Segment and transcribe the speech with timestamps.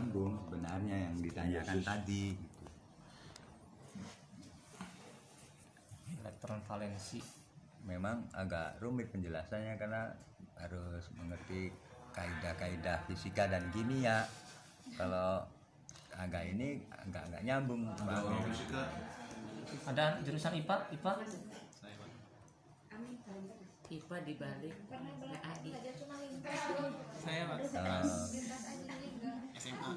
[0.00, 2.64] nyambung sebenarnya yang ditanyakan tadi gitu.
[6.24, 7.20] elektron valensi
[7.84, 10.08] memang agak rumit penjelasannya karena
[10.56, 11.68] harus mengerti
[12.16, 14.24] kaidah-kaidah fisika dan kimia.
[14.96, 15.44] Kalau
[16.16, 17.84] agak ini agak agak nyambung.
[17.92, 18.40] Kalau Bang.
[18.48, 18.88] fisika.
[19.84, 21.12] Ada jurusan IPA IPA
[23.90, 25.70] IPA dibalik PAI
[27.20, 27.58] saya pak
[29.60, 29.92] SMA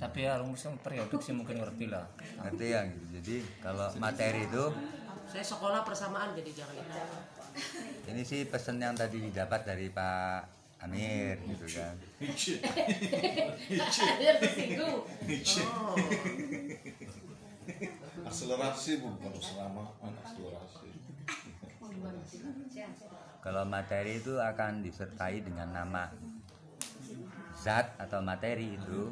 [0.00, 2.08] tapi ya rumusnya periodik sih mungkin ngerti lah.
[2.40, 3.04] Ngerti ya gitu.
[3.20, 4.64] jadi kalau materi itu?
[5.28, 7.00] Saya sekolah persamaan jadi jangan itu
[8.06, 10.40] ini sih pesan yang tadi didapat dari Pak
[10.84, 11.96] Amir gitu kan.
[12.20, 12.60] Nietzsche
[14.20, 15.02] dia tersinggung.
[15.02, 15.96] Oh.
[18.28, 20.88] Akselerasi bukan akselerasi.
[23.40, 26.10] Kalau materi itu akan disertai dengan nama
[27.66, 29.10] zat atau materi itu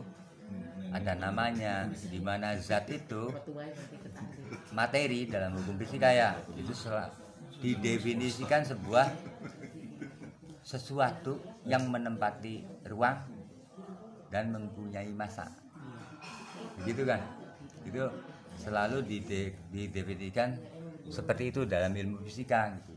[0.95, 1.91] ada namanya.
[1.91, 3.35] Di mana zat itu
[4.71, 6.39] materi dalam hukum fisika ya.
[6.55, 7.11] Itu sel-
[7.59, 9.11] didefinisikan sebuah
[10.63, 13.27] sesuatu yang menempati ruang
[14.31, 15.51] dan mempunyai massa.
[16.79, 17.21] Begitu kan?
[17.83, 18.07] Itu
[18.55, 20.55] selalu dide- didefinisikan
[21.11, 22.95] seperti itu dalam ilmu fisika gitu.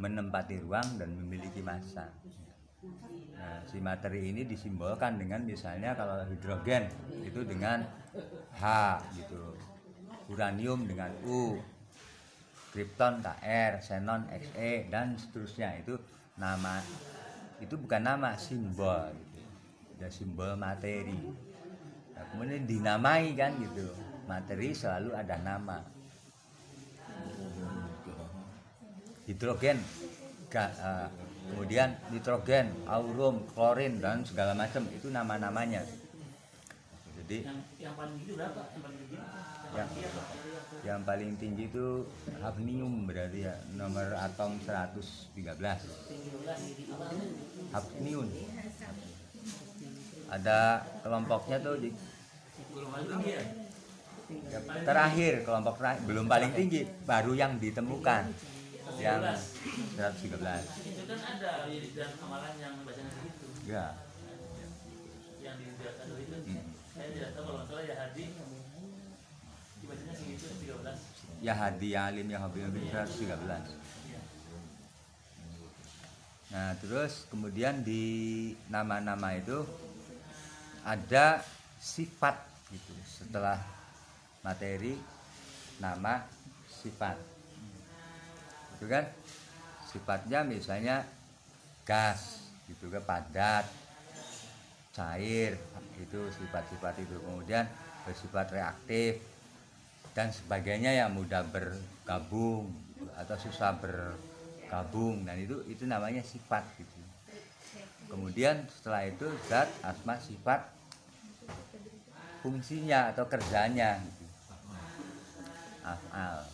[0.00, 2.08] Menempati ruang dan memiliki massa
[3.38, 6.84] Nah, si materi ini disimbolkan dengan misalnya kalau hidrogen
[7.28, 7.78] itu dengan
[8.60, 8.64] H
[9.18, 9.44] gitu.
[10.32, 11.40] Uranium dengan U.
[12.72, 15.94] Krypton KR, xenon XE dan seterusnya itu
[16.44, 16.74] nama
[17.64, 19.40] itu bukan nama simbol gitu.
[20.00, 21.22] Ya simbol materi.
[22.14, 23.86] Nah, kemudian dinamai kan gitu.
[24.30, 25.78] Materi selalu ada nama.
[29.26, 29.78] hidrogen
[30.52, 31.08] ga- eh,
[31.52, 34.88] kemudian nitrogen aurum klorin dan segala macam.
[34.88, 35.84] Itu nama-namanya.
[37.22, 38.60] Jadi yang yang paling tinggi berapa?
[38.72, 39.16] Yang paling tinggi?
[39.72, 39.88] yang
[40.84, 42.04] yang paling tinggi itu
[42.40, 43.54] hafnium berarti ya.
[43.76, 45.32] Nomor atom 113
[47.72, 48.26] hafnium.
[50.32, 51.92] Ada kelompoknya tuh di
[54.84, 56.02] terakhir kelompok terakhir.
[56.08, 58.32] Belum paling tinggi baru yang ditemukan.
[59.00, 59.40] Yang
[59.96, 60.81] 113 itu
[61.12, 63.46] kan ada di dalam amalan yang bacanya begitu.
[63.68, 63.86] Ya.
[65.44, 66.66] Yang di data itu Hmm.
[66.96, 68.24] saya tidak tahu kalau salah ya Hadi
[69.82, 73.34] dibacanya segitu 13 ya hadi ya alim ya habib habib 113
[76.54, 78.04] nah terus kemudian di
[78.70, 79.66] nama-nama itu
[80.86, 81.42] ada
[81.82, 82.38] sifat
[82.70, 83.58] gitu setelah
[84.42, 84.94] materi
[85.78, 86.26] nama
[86.66, 87.18] sifat.
[88.78, 89.06] Itu kan
[89.92, 91.04] sifatnya misalnya
[91.84, 93.66] gas gitu kan padat
[94.92, 95.56] cair
[96.00, 97.16] itu sifat-sifat itu.
[97.20, 97.64] Kemudian
[98.04, 99.22] bersifat reaktif
[100.12, 102.72] dan sebagainya yang mudah bergabung
[103.16, 105.24] atau susah bergabung.
[105.24, 106.98] Dan itu itu namanya sifat gitu.
[108.12, 110.68] Kemudian setelah itu zat asma sifat
[112.44, 114.26] fungsinya atau kerjanya gitu.
[115.82, 116.44] afal.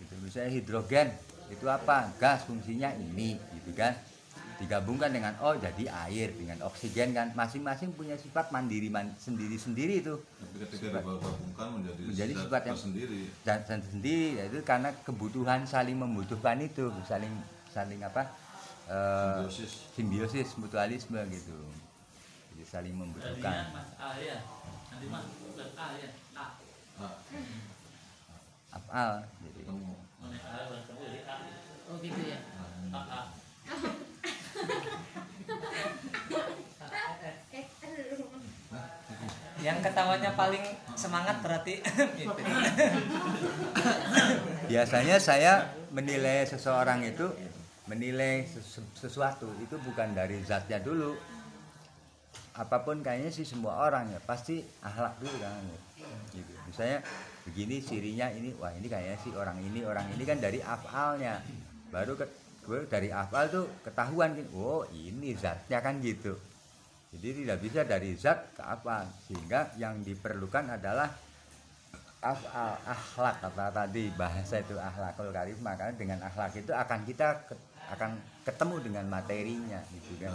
[0.00, 0.14] Gitu.
[0.24, 1.08] Misalnya hidrogen
[1.52, 2.08] itu apa?
[2.16, 3.92] Gas fungsinya ini gitu kan?
[4.56, 7.34] Digabungkan dengan oh jadi air dengan oksigen kan?
[7.34, 10.14] Masing-masing punya sifat mandiri man, sendiri-sendiri itu.
[10.16, 13.20] Tapi ketika digabungkan menjadi Menjadi sifat yang- tersendiri.
[13.42, 17.32] dan, dan sendiri yaitu karena kebutuhan saling membutuhkan itu saling
[17.68, 18.28] saling apa
[18.86, 19.72] eh, simbiosis.
[19.92, 21.58] simbiosis mutualisme gitu.
[22.54, 23.72] Jadi saling membutuhkan.
[23.72, 24.38] Mas A ya.
[24.94, 25.26] Nanti mas
[25.74, 26.08] A ya.
[26.32, 26.46] A.
[27.02, 27.14] Nah,
[28.92, 29.06] A?
[29.42, 29.60] Jadi
[31.92, 32.38] oh gitu ya?
[39.62, 40.64] Yang ketawanya paling
[40.98, 41.78] semangat berarti.
[42.18, 42.40] Gitu.
[44.72, 47.28] biasanya saya menilai seseorang itu
[47.86, 51.14] menilai sesu- sesuatu itu bukan dari zatnya dulu.
[52.56, 55.62] Apa pun kayaknya sih semua orang ya pasti akhlak dulu kan.
[56.32, 56.52] Gitu.
[56.66, 57.04] Misalnya
[57.42, 61.42] begini cirinya ini wah ini kayaknya sih orang ini orang ini kan dari afalnya
[61.90, 62.26] baru ke,
[62.86, 66.38] dari afal tuh ketahuan oh ini zatnya kan gitu.
[67.12, 71.12] Jadi tidak bisa dari zat ke afal sehingga yang diperlukan adalah
[72.24, 75.58] afal akhlak kata tadi bahasa itu akhlakul karim.
[75.60, 77.60] Makanya dengan akhlak itu akan kita ke-
[77.92, 78.16] akan
[78.48, 80.32] ketemu dengan materinya gitu kan.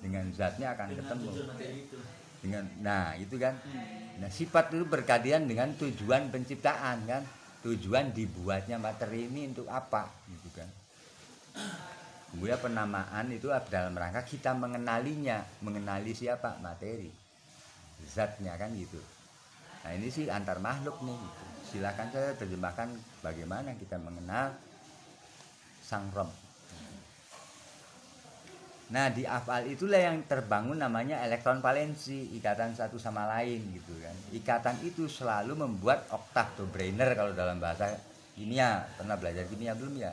[0.00, 1.28] Dengan zatnya akan ketemu
[2.40, 3.56] dengan nah itu kan?
[4.20, 7.22] Nah sifat itu berkaitan dengan tujuan penciptaan kan?
[7.60, 10.68] Tujuan dibuatnya materi ini untuk apa gitu kan?
[12.32, 15.44] Kemudian penamaan itu dalam rangka kita mengenalinya.
[15.60, 16.56] Mengenali siapa?
[16.64, 17.12] Materi.
[18.08, 18.96] Zatnya kan gitu.
[19.84, 21.44] Nah ini sih antar makhluk nih gitu.
[21.70, 22.88] silakan saya terjemahkan
[23.22, 24.52] bagaimana kita mengenal
[25.80, 26.28] sang rom
[28.90, 34.14] Nah di afal itulah yang terbangun namanya elektron valensi ikatan satu sama lain gitu kan.
[34.34, 37.94] Ikatan itu selalu membuat oktav Dobrainer kalau dalam bahasa
[38.34, 40.10] kimia pernah belajar kimia belum ya?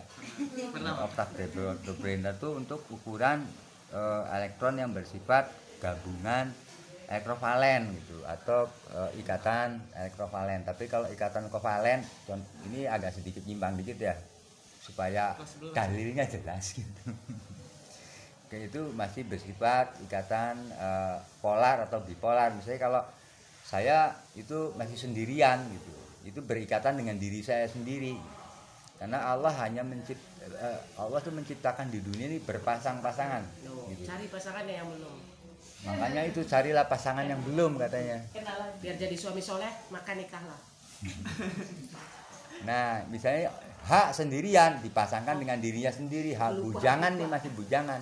[0.69, 1.09] Pernah.
[1.09, 1.33] Oktav
[1.81, 3.41] Dobrainer itu untuk ukuran
[3.89, 5.49] eh, elektron yang bersifat
[5.81, 6.53] gabungan
[7.09, 10.61] elektrovalen gitu atau eh, ikatan elektrovalen.
[10.61, 12.05] Tapi kalau ikatan kovalen
[12.69, 14.13] ini agak sedikit nyimpang dikit ya
[14.85, 15.33] supaya
[15.73, 17.09] dalilnya jelas gitu.
[18.47, 22.55] Oke, itu masih bersifat ikatan eh, polar atau bipolar.
[22.55, 23.01] Misalnya kalau
[23.67, 25.91] saya itu masih sendirian gitu,
[26.23, 28.15] itu berikatan dengan diri saya sendiri.
[28.95, 33.43] Karena Allah hanya mencipt, eh, Allah tuh menciptakan di dunia ini berpasang-pasangan.
[33.91, 34.07] Gitu.
[34.07, 35.17] cari pasangannya yang belum.
[35.83, 38.23] Makanya itu carilah pasangan yang belum katanya.
[38.79, 40.61] Biar jadi suami soleh, maka nikahlah.
[42.63, 43.51] Nah, misalnya
[43.87, 47.19] hak sendirian dipasangkan dengan dirinya sendiri, hak Lupa, bujangan lupa.
[47.23, 48.01] nih masih bujangan.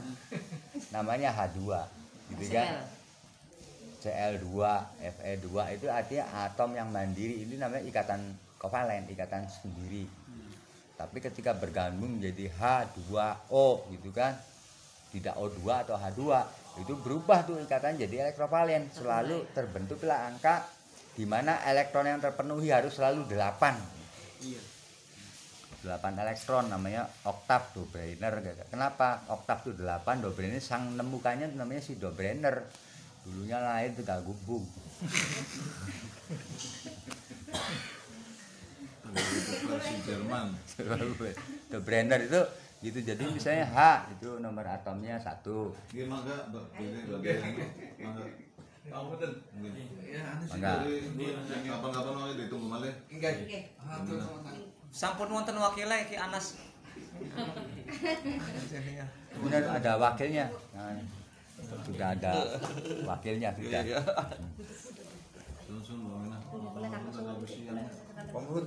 [0.90, 1.62] Namanya H2.
[2.34, 2.68] Gitu kan?
[2.68, 2.96] CL.
[4.06, 4.50] Cl2,
[5.02, 5.50] Fe2
[5.82, 10.06] itu artinya atom yang mandiri ini namanya ikatan kovalen, ikatan sendiri.
[10.94, 14.38] Tapi ketika bergabung menjadi H2O gitu kan,
[15.10, 16.22] tidak O2 atau H2,
[16.86, 18.94] itu berubah tuh ikatan jadi elektrovalen.
[18.94, 20.70] Selalu terbentuklah angka
[21.18, 24.75] di mana elektron yang terpenuhi harus selalu 8.
[25.86, 28.42] 8 elektron namanya oktav Dobrainer.
[28.74, 32.66] Kenapa oktav itu 8 Dobrainer sang nemukannya namanya si Dobrainer.
[33.22, 34.66] Dulunya lahir itu gak gubung.
[40.06, 40.54] Jerman
[41.70, 42.42] Dobrainer itu
[42.86, 43.00] gitu.
[43.02, 43.78] Jadi misalnya H
[44.14, 45.74] itu nomor atomnya satu.
[45.90, 46.70] Dia mangga mangga.
[52.38, 52.94] Ditunggu malah
[54.92, 56.60] Sampun wonten wakilnya Ki Anas.
[59.36, 60.48] kemudian ada wakilnya.
[60.74, 60.96] Nah,
[61.86, 62.32] sudah ada
[63.06, 63.82] wakilnya sudah.
[63.82, 64.02] Ada
[67.42, 67.74] usia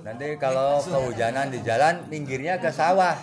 [0.03, 3.15] nanti kalau kehujanan di jalan minggirnya ke sawah.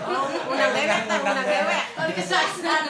[0.00, 0.86] Oh, dewek,
[1.44, 1.82] dewek.
[1.96, 2.84] Waalaikumsalam.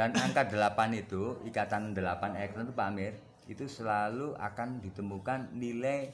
[0.00, 3.12] Dan angka 8 itu, ikatan 8 elektron itu Pak Amir,
[3.44, 6.08] itu selalu akan ditemukan nilai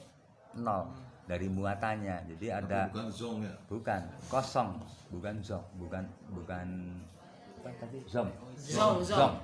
[0.59, 0.91] 0
[1.23, 2.27] dari muatannya.
[2.35, 4.75] Jadi ada bukan zong ya bukan kosong,
[5.07, 6.03] bukan zong, bukan
[6.35, 6.67] bukan
[7.63, 8.03] apa tadi?
[8.11, 8.27] Zong.
[8.59, 9.39] Zong, zong.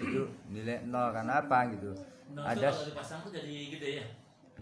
[0.00, 1.92] Itu nilai 0 karena apa gitu.
[2.32, 4.06] Nah, Ada kalau dipasang tuh jadi gede ya.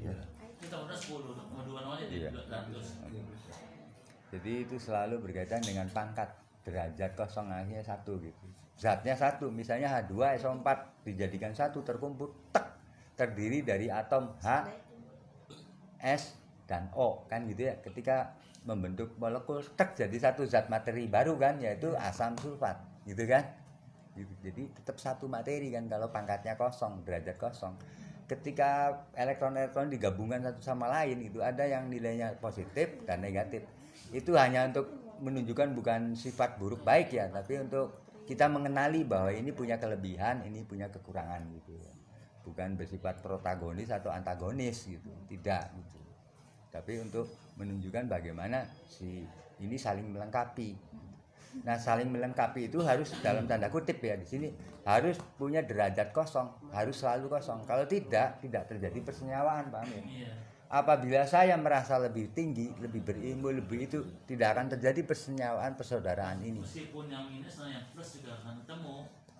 [0.03, 0.19] Iya.
[0.59, 2.35] Kita udah 10, sama dua nolnya Iya.
[2.35, 4.35] jadi 200.
[4.35, 6.27] Jadi itu selalu berkaitan dengan pangkat
[6.67, 8.47] derajat kosong akhirnya satu gitu.
[8.77, 10.69] Zatnya satu, misalnya H2 SO4
[11.07, 12.67] dijadikan satu terkumpul tek
[13.17, 14.69] terdiri dari atom H,
[16.03, 16.37] S
[16.69, 17.79] dan O kan gitu ya.
[17.81, 18.37] Ketika
[18.67, 22.77] membentuk molekul tek jadi satu zat materi baru kan yaitu asam sulfat
[23.07, 23.47] gitu kan.
[24.13, 24.33] Gitu.
[24.43, 27.79] Jadi tetap satu materi kan kalau pangkatnya kosong, derajat kosong.
[28.27, 33.63] Ketika elektron-elektron digabungkan satu sama lain itu ada yang nilainya positif dan negatif.
[34.11, 39.55] Itu hanya untuk menunjukkan bukan sifat buruk baik ya, tapi untuk kita mengenali bahwa ini
[39.55, 41.79] punya kelebihan, ini punya kekurangan gitu.
[42.47, 46.01] Bukan bersifat protagonis atau antagonis gitu, tidak gitu.
[46.71, 49.25] Tapi untuk menunjukkan bagaimana si
[49.63, 50.77] ini saling melengkapi.
[51.65, 54.53] Nah, saling melengkapi itu harus dalam tanda kutip ya di sini
[54.85, 57.65] harus punya derajat kosong, harus selalu kosong.
[57.67, 60.05] Kalau tidak, tidak terjadi persenyawaan, Pak Amir.
[60.67, 60.75] Iya.
[60.77, 66.59] Apabila saya merasa lebih tinggi, lebih berilmu, lebih itu tidak akan terjadi persenyawaan persaudaraan ini.
[66.59, 68.95] Meskipun yang ini sama yang plus juga akan ketemu.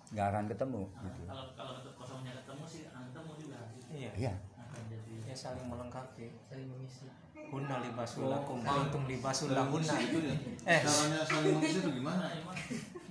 [0.07, 1.21] Nggak akan ketemu Nah, gitu.
[1.27, 3.59] kalau kalau kosongnya ketemu sih akan ketemu juga.
[3.91, 4.11] Iya.
[4.15, 4.33] Iya.
[4.57, 6.27] Akan jadi Ya saling melengkapi.
[6.47, 7.11] Saling mengisi.
[7.47, 9.95] Hunna libasul lakum wa antum libasul lahunna.
[9.99, 10.79] ya Eh.
[10.81, 12.31] caranya saling mengisi itu gimana Nah,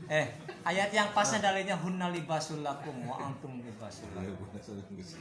[0.09, 0.27] Eh,
[0.63, 4.41] ayat yang pasnya dalilnya hunna libasul lakum wa antum libasul Ya, lakum.
[4.41, 5.17] bukan saling mengisi.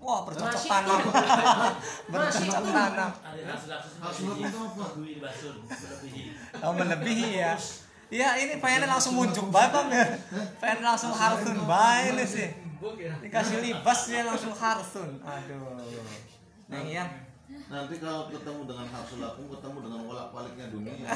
[0.00, 1.00] Wah, tanam.
[4.00, 6.22] Masih bercocok melebihi.
[6.64, 7.52] Oh, melebihi ya.
[8.10, 10.06] Iya, ini pengennya langsung muncul banget Bang, ya.
[10.58, 12.48] Pengen langsung harsun bae ini sih.
[13.22, 15.22] Dikasih libas dia langsung harsun.
[15.22, 15.78] Aduh.
[16.66, 17.06] Neng ya.
[17.70, 21.06] Nanti kalau ketemu dengan hafsul akum, ketemu dengan wolak baliknya dunia.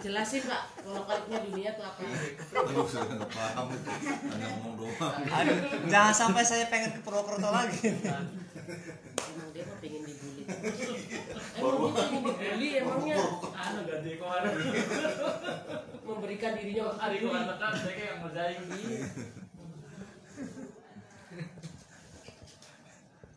[0.00, 2.00] Jelasin Pak, kalau kaliknya dunia itu apa?
[2.04, 3.90] Aduh, saya nggak paham itu.
[4.32, 5.14] Hanya ngomong doang.
[5.20, 5.56] Aduh,
[5.88, 7.80] jangan sampai saya pengen ke Purwokerto lagi.
[7.92, 10.42] Emang dia mah pengen dibully.
[11.56, 13.16] Emang dia pengen dibully emangnya
[13.56, 14.52] anu ganti kemarin
[16.06, 18.62] memberikan dirinya untuk hari kemarin saya kayak ngerjain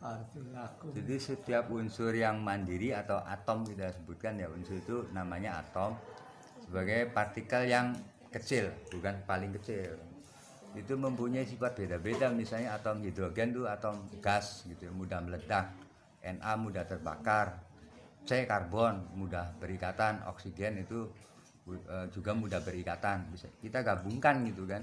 [0.00, 5.92] Jadi setiap unsur yang mandiri atau atom kita sebutkan ya unsur itu namanya atom
[6.64, 7.92] sebagai partikel yang
[8.32, 10.00] kecil bukan paling kecil.
[10.72, 15.68] Itu mempunyai sifat beda-beda misalnya atom hidrogen itu atom gas gitu ya, mudah meledak
[16.20, 17.60] Na mudah terbakar
[18.28, 21.08] C karbon mudah berikatan oksigen itu
[21.68, 23.28] eh, juga mudah berikatan.
[23.36, 24.80] Bisa kita gabungkan gitu kan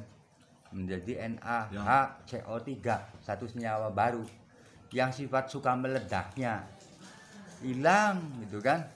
[0.69, 2.69] menjadi NaHCO3
[3.23, 4.21] satu senyawa baru
[4.95, 6.63] yang sifat suka meledaknya
[7.63, 8.87] hilang gitu kan?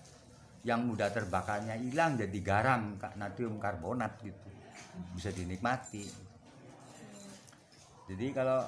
[0.62, 4.50] Yang mudah terbakarnya hilang jadi garam natrium karbonat gitu.
[5.18, 6.06] Bisa dinikmati.
[8.12, 8.62] Jadi kalau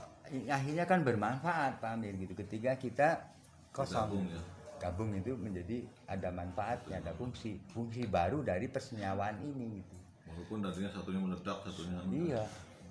[0.50, 2.34] akhirnya kan bermanfaat Pak Amir gitu.
[2.34, 3.10] Ketika kita
[3.76, 4.10] kosong.
[4.10, 4.42] Gabung ya.
[4.84, 5.80] gabung itu menjadi
[6.12, 9.96] ada manfaatnya ada fungsi fungsi baru dari persenyawaan ini gitu.
[10.28, 12.44] Walaupun tadinya satunya meledak, satunya Iya.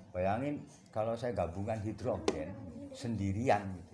[0.09, 2.49] Bayangin kalau saya gabungan hidrogen
[2.93, 3.92] sendirian gitu.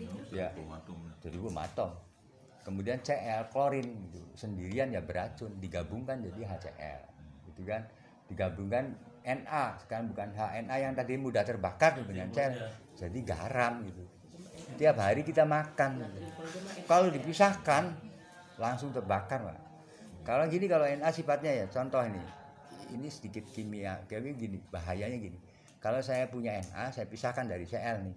[0.00, 0.50] Ya.
[0.50, 1.14] atom-atomnya.
[1.22, 1.90] Jadi bom atom.
[2.64, 4.20] Kemudian Cl klorin gitu.
[4.34, 7.02] Sendirian ya beracun, digabungkan jadi HCl.
[7.52, 7.86] Gitu kan.
[8.26, 12.56] Digabungkan Na, sekarang bukan HNA yang tadi mudah terbakar tuh dengan Cl.
[12.96, 14.02] Jadi garam gitu.
[14.80, 16.02] Tiap hari kita makan.
[16.02, 16.20] gitu.
[16.88, 17.94] Kalau dipisahkan
[18.58, 19.58] langsung terbakar, Pak.
[20.24, 22.20] Kalau gini kalau Na sifatnya ya contoh ini.
[22.96, 24.04] Ini sedikit kimia.
[24.08, 25.38] Kayak gini, bahayanya gini.
[25.80, 28.16] Kalau saya punya Na, saya pisahkan dari Cl nih.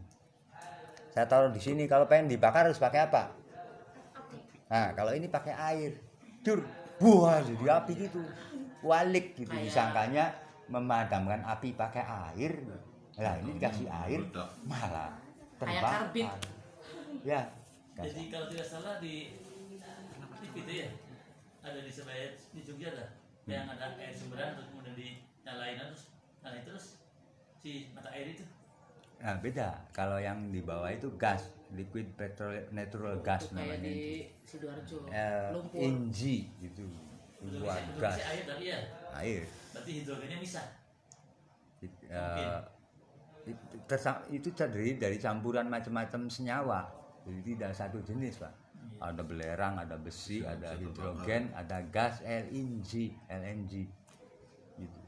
[1.17, 3.33] Saya taruh di sini kalau pengen dibakar harus pakai apa?
[4.69, 5.97] Nah, kalau ini pakai air.
[6.45, 6.61] Dur,
[7.01, 8.21] buah jadi api gitu.
[8.85, 10.37] Walik gitu disangkanya
[10.69, 12.61] memadamkan api pakai air.
[13.17, 14.49] Nah, ini dikasih air Meledak.
[14.69, 15.09] malah
[15.57, 16.05] terbakar.
[17.25, 17.49] Ya.
[17.97, 19.33] jadi kalau tidak salah di
[20.37, 20.89] TV itu ya
[21.65, 23.09] ada di sebaya di Jogja ada
[23.49, 26.13] yang ada air sumberan terus kemudian dinyalain terus
[26.45, 27.01] nyalain terus
[27.65, 28.45] si mata air itu
[29.17, 29.69] Nah, beda.
[29.89, 34.47] Kalau yang di bawah itu gas, liquid petrol natural gas Kayak namanya di itu.
[34.47, 34.97] Sidoarjo.
[35.09, 35.79] Eh, Lumpur.
[35.79, 36.21] NG
[36.61, 36.85] gitu.
[37.37, 38.79] Udah gas, air tapi ya
[39.13, 39.45] air.
[39.69, 40.61] berarti hidrogennya bisa
[41.77, 42.59] It- eh,
[43.45, 46.89] itu, tersa- itu terdiri dari campuran macam-macam senyawa
[47.23, 48.49] jadi tidak satu jenis pak
[48.97, 53.85] ada belerang ada besi Bisa- ada bisa hidrogen ada gas LNG LNG
[54.75, 54.99] gitu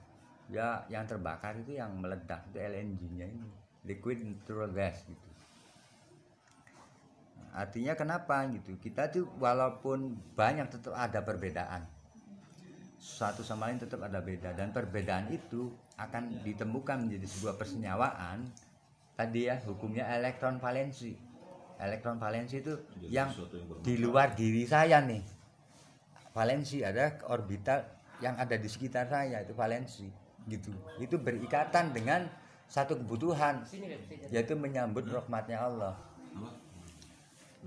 [0.47, 3.49] ya yang terbakar itu yang meledak itu LNG-nya ini
[3.87, 5.29] liquid natural gas gitu.
[7.49, 8.77] Artinya kenapa gitu?
[8.77, 11.81] Kita tuh walaupun banyak tetap ada perbedaan.
[12.99, 14.53] Satu sama lain tetap ada beda.
[14.53, 18.45] Dan perbedaan itu akan ditemukan menjadi sebuah persenyawaan.
[19.17, 21.17] Tadi ya hukumnya elektron valensi.
[21.79, 25.23] Elektron valensi itu Jadi yang yang di luar diri saya nih.
[26.35, 27.83] Valensi ada orbital
[28.19, 30.07] yang ada di sekitar saya itu valensi
[30.47, 30.71] gitu.
[30.99, 32.27] Itu berikatan dengan
[32.69, 33.65] satu kebutuhan
[34.29, 35.97] yaitu menyambut rahmatnya Allah.
[36.37, 36.49] Apa?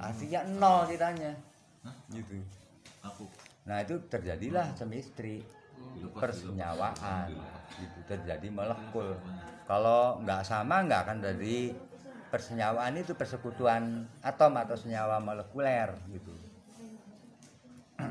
[0.00, 1.36] artinya nol kitanya
[1.84, 1.92] Hah?
[2.14, 2.40] gitu.
[3.02, 3.26] Aku.
[3.66, 5.42] nah itu terjadilah chemistry
[5.98, 7.34] Dilepas, persenyawaan.
[7.76, 9.18] Gitu terjadi molekul
[9.66, 11.74] kalau nggak sama nggak akan dari
[12.30, 16.32] persenyawaan itu persekutuan atom atau senyawa molekuler gitu.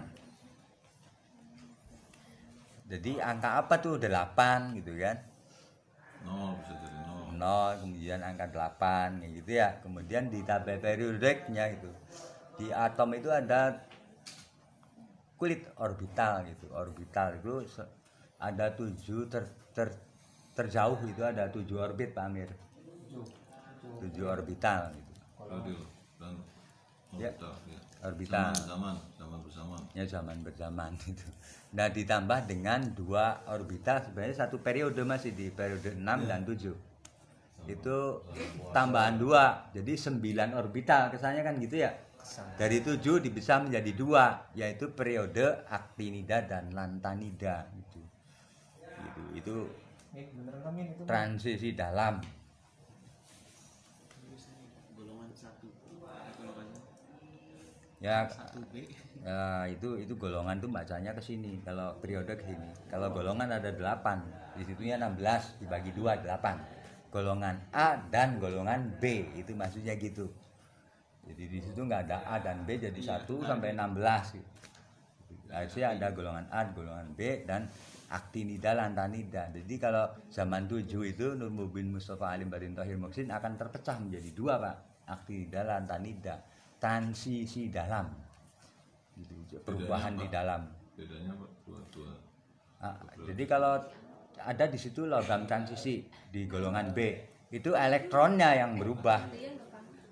[2.92, 3.96] Jadi angka apa tuh?
[3.98, 5.31] 8 gitu kan
[6.26, 7.24] Nol bisa jadi nol.
[7.34, 11.90] 0 kemudian angka 8 kayak gitu ya kemudian di tabel periodiknya itu
[12.58, 13.82] di atom itu ada
[15.36, 17.66] kulit orbital gitu orbital itu
[18.38, 19.98] ada tujuh ter, ter-
[20.54, 22.50] terjauh itu ada tujuh orbit Pak Amir
[24.02, 25.12] tujuh orbital gitu
[26.22, 26.36] dan
[27.20, 27.28] Ya.
[27.28, 27.54] orbital.
[27.68, 27.80] Ya.
[28.08, 28.50] Orbital.
[28.56, 29.76] Zaman, zaman, zaman bersama.
[29.92, 31.28] ya zaman berzaman itu
[31.72, 36.92] Nah ditambah dengan dua orbital sebenarnya satu periode masih di periode 6 dan 7
[37.70, 37.98] itu
[38.74, 41.14] tambahan dua jadi 9 orbital.
[41.14, 41.96] Kesannya kan gitu ya?
[42.60, 43.00] Dari 7
[43.32, 48.02] bisa menjadi dua yaitu periode aktinida dan lantanida gitu.
[49.00, 49.56] gitu itu
[50.12, 52.20] itu transisi dalam.
[58.02, 58.26] Ya.
[59.22, 62.70] Ya, itu itu golongan tuh bacanya ke sini kalau periode ke sini.
[62.90, 67.14] Kalau golongan ada 8, di situnya 16 dibagi 2 8.
[67.14, 70.26] Golongan A dan golongan B itu maksudnya gitu.
[71.22, 74.42] Jadi di situ nggak ada A dan B jadi iya, 1 sampai 16.
[75.54, 77.70] Harusnya nah, ada golongan A, golongan B dan
[78.10, 79.54] aktinida lantanida.
[79.54, 84.30] Jadi kalau zaman tujuh itu Nur Mubin Mustafa Alim Barin Tohir Moksin akan terpecah menjadi
[84.34, 84.78] dua Pak.
[85.14, 86.42] Aktinida lantanida.
[86.82, 88.31] Transisi dalam
[89.28, 90.62] Gitu, perubahan Bedanya di dalam.
[90.98, 92.12] bedanya apa dua-dua
[92.82, 92.98] Ah,
[93.30, 93.78] jadi kalau
[94.42, 96.02] ada di situ logam transisi
[96.34, 97.14] di golongan B,
[97.54, 99.30] itu elektronnya yang berubah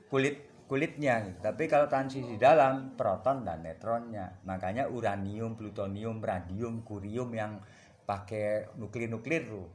[0.05, 1.41] kulit kulitnya.
[1.41, 4.45] Tapi kalau transisi dalam proton dan neutronnya.
[4.45, 7.57] Makanya uranium, plutonium, radium, kurium yang
[8.05, 9.69] pakai nuklir-nuklir tuh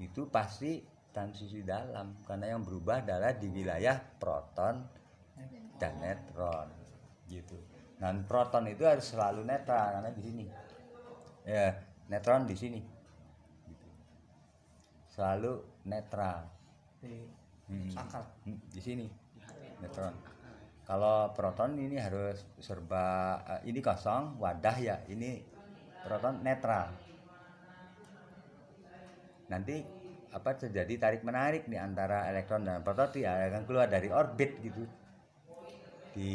[0.00, 0.80] itu pasti
[1.12, 4.84] transisi dalam karena yang berubah adalah di wilayah proton
[5.76, 6.68] dan neutron
[7.28, 7.67] gitu.
[7.98, 10.46] Dan proton itu harus selalu netral karena di sini.
[11.42, 11.74] Ya,
[12.06, 12.80] netron di sini.
[15.10, 16.46] Selalu netral.
[17.02, 17.38] di
[17.68, 17.92] Hmm.
[18.48, 19.04] Hmm, di sini
[19.84, 20.16] neutron
[20.88, 25.36] kalau proton ini harus serba eh, ini kosong wadah ya ini
[26.00, 26.88] proton netral
[29.52, 29.84] nanti
[30.32, 34.88] apa terjadi tarik menarik nih antara elektron dan proton tidak akan keluar dari orbit gitu
[36.18, 36.34] di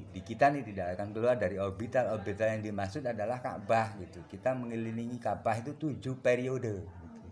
[0.00, 4.24] di kita nih tidak akan keluar dari orbital orbital yang dimaksud adalah Ka'bah gitu.
[4.24, 7.28] Kita mengelilingi Ka'bah itu tujuh periode gitu.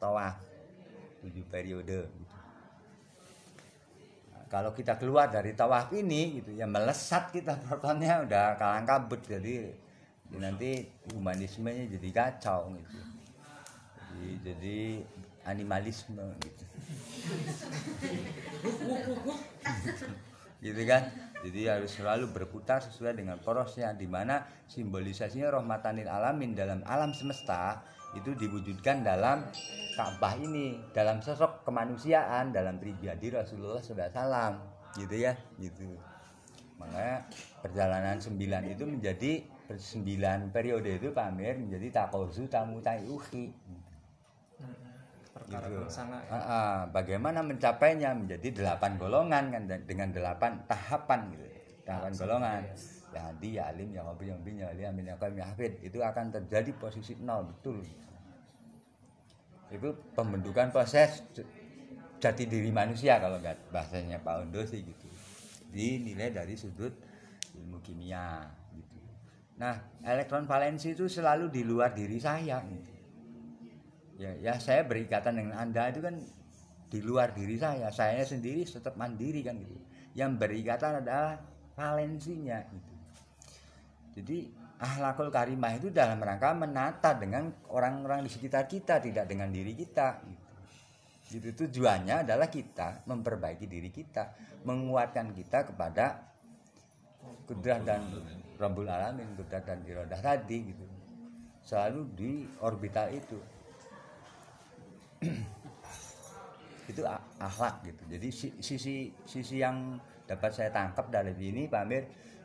[0.00, 0.40] tawaf
[1.20, 2.36] tujuh periode gitu.
[4.32, 9.20] Nah, kalau kita keluar dari tawaf ini gitu ya melesat kita protonnya udah kalang kabut.
[9.20, 9.68] Jadi
[10.32, 12.96] ya nanti humanismenya jadi kacau gitu.
[14.16, 14.78] Jadi, jadi
[15.44, 16.64] animalisme gitu
[20.60, 21.12] gitu kan?
[21.44, 27.84] Jadi harus selalu berputar sesuai dengan porosnya di mana simbolisasinya rahmatanil alamin dalam alam semesta
[28.16, 29.44] itu diwujudkan dalam
[29.96, 34.52] Ka'bah ini dalam sosok kemanusiaan dalam pribadi Rasulullah SAW
[34.96, 35.96] gitu ya gitu.
[36.76, 37.24] Makanya
[37.64, 39.32] perjalanan sembilan itu menjadi
[39.72, 43.65] sembilan periode itu Pak Amir menjadi takozu tamu uhi perkara
[45.46, 45.86] gitu.
[45.86, 48.12] sana Ah, ah, bagaimana mencapainya?
[48.12, 51.46] Menjadi delapan golongan kan dengan delapan tahapan gitu.
[51.86, 52.62] Tahapan golongan.
[53.14, 55.78] ya hadi ya alim ya ngobrol yang bin ya ali amin ya qaim ya hafid.
[55.80, 57.80] Itu akan terjadi posisi nol betul.
[59.72, 61.22] Itu pembentukan proses
[62.20, 65.08] jati diri manusia kalau nggak bahasanya Pak Ondo sih gitu.
[65.70, 66.92] Dinilai dari sudut
[67.56, 68.98] ilmu kimia gitu.
[69.56, 72.95] Nah elektron valensi itu selalu di luar diri saya gitu
[74.16, 76.16] ya ya saya berikatan dengan anda itu kan
[76.86, 77.90] di luar diri saya.
[77.90, 79.76] Saya sendiri tetap mandiri kan gitu.
[80.16, 81.36] Yang berikatan adalah
[81.76, 82.92] valensinya gitu.
[84.16, 84.38] Jadi
[84.80, 90.20] ahlakul karimah itu dalam rangka menata dengan orang-orang di sekitar kita tidak dengan diri kita
[90.24, 90.44] gitu.
[91.36, 94.32] gitu tujuannya adalah kita memperbaiki diri kita
[94.64, 96.22] menguatkan kita kepada
[97.44, 98.08] kudrat dan
[98.56, 100.84] Rabbul Alamin kudrat dan irodah tadi gitu.
[101.66, 103.36] Selalu di orbital itu
[106.90, 107.02] itu
[107.42, 108.02] akhlak gitu.
[108.06, 112.04] Jadi si- sisi sisi yang dapat saya tangkap dari ini Pak Amir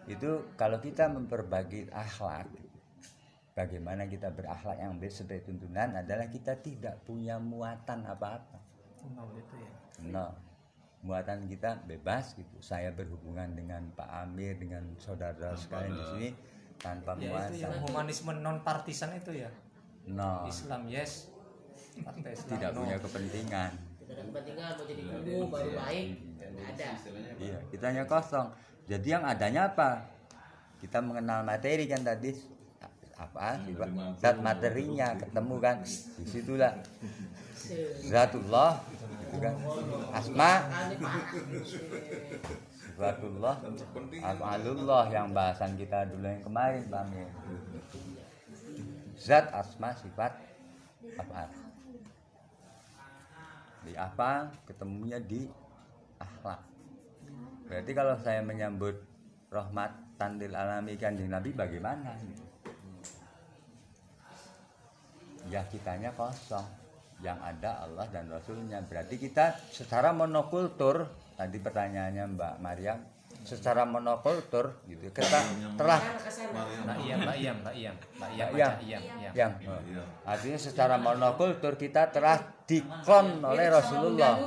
[0.09, 2.49] itu kalau kita memperbagi akhlak
[3.53, 8.57] bagaimana kita berakhlak yang baik sebagai tuntunan adalah kita tidak punya muatan apa-apa.
[9.13, 9.71] Nol itu ya.
[10.09, 10.25] No
[11.01, 12.57] muatan kita bebas gitu.
[12.61, 16.29] Saya berhubungan dengan Pak Amir dengan saudara sekalian di sini
[16.77, 17.85] tanpa ya itu yang muatan.
[17.89, 19.49] humanisme non partisan itu ya?
[20.05, 21.30] No Islam yes
[21.99, 22.77] partai Islam tidak no.
[22.79, 23.71] punya kepentingan.
[23.75, 26.07] Tidak ada kepentingan mau jadi guru baru baik
[26.51, 26.89] nggak ada.
[27.41, 28.47] Iya, kita hanya kosong.
[28.87, 30.07] Jadi yang adanya apa?
[30.79, 32.33] Kita mengenal materi kan tadi.
[33.21, 33.61] Apa?
[33.61, 35.77] Sifat zat materinya ketemu kan.
[35.85, 36.73] Di situlah
[38.11, 38.81] zatullah
[39.21, 39.55] gitu kan.
[40.11, 40.51] Asma.
[42.91, 43.55] Sifatullah
[44.21, 47.29] afalullah yang bahasan kita dulu yang kemarin Amir.
[49.17, 50.33] zat asma sifat
[51.17, 51.49] apa
[53.81, 54.49] di apa?
[54.65, 55.45] Ketemunya di
[56.21, 56.61] akhlak.
[57.65, 58.95] Berarti kalau saya menyambut
[59.49, 62.13] rahmat tandil alami kanjeng nabi bagaimana
[65.49, 66.79] ya kitanya kosong.
[67.21, 68.81] Yang ada Allah dan Rasulnya.
[68.81, 71.05] Berarti kita secara monokultur
[71.37, 72.97] tadi pertanyaannya Mbak Maryam
[73.41, 75.09] secara monokultur gitu.
[75.09, 75.39] kita
[75.73, 75.99] telah.
[75.99, 77.95] Mbak Iyam, Mbak Iyam, Mbak Iyam,
[78.53, 78.73] Iyam,
[79.33, 79.51] Iyam.
[79.61, 80.03] Iya.
[80.23, 84.37] artinya secara monokultur kita telah diklon oleh Rasulullah.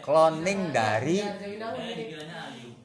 [0.00, 2.76] Cloning dari Ya, Eh, dikiranya Ayu.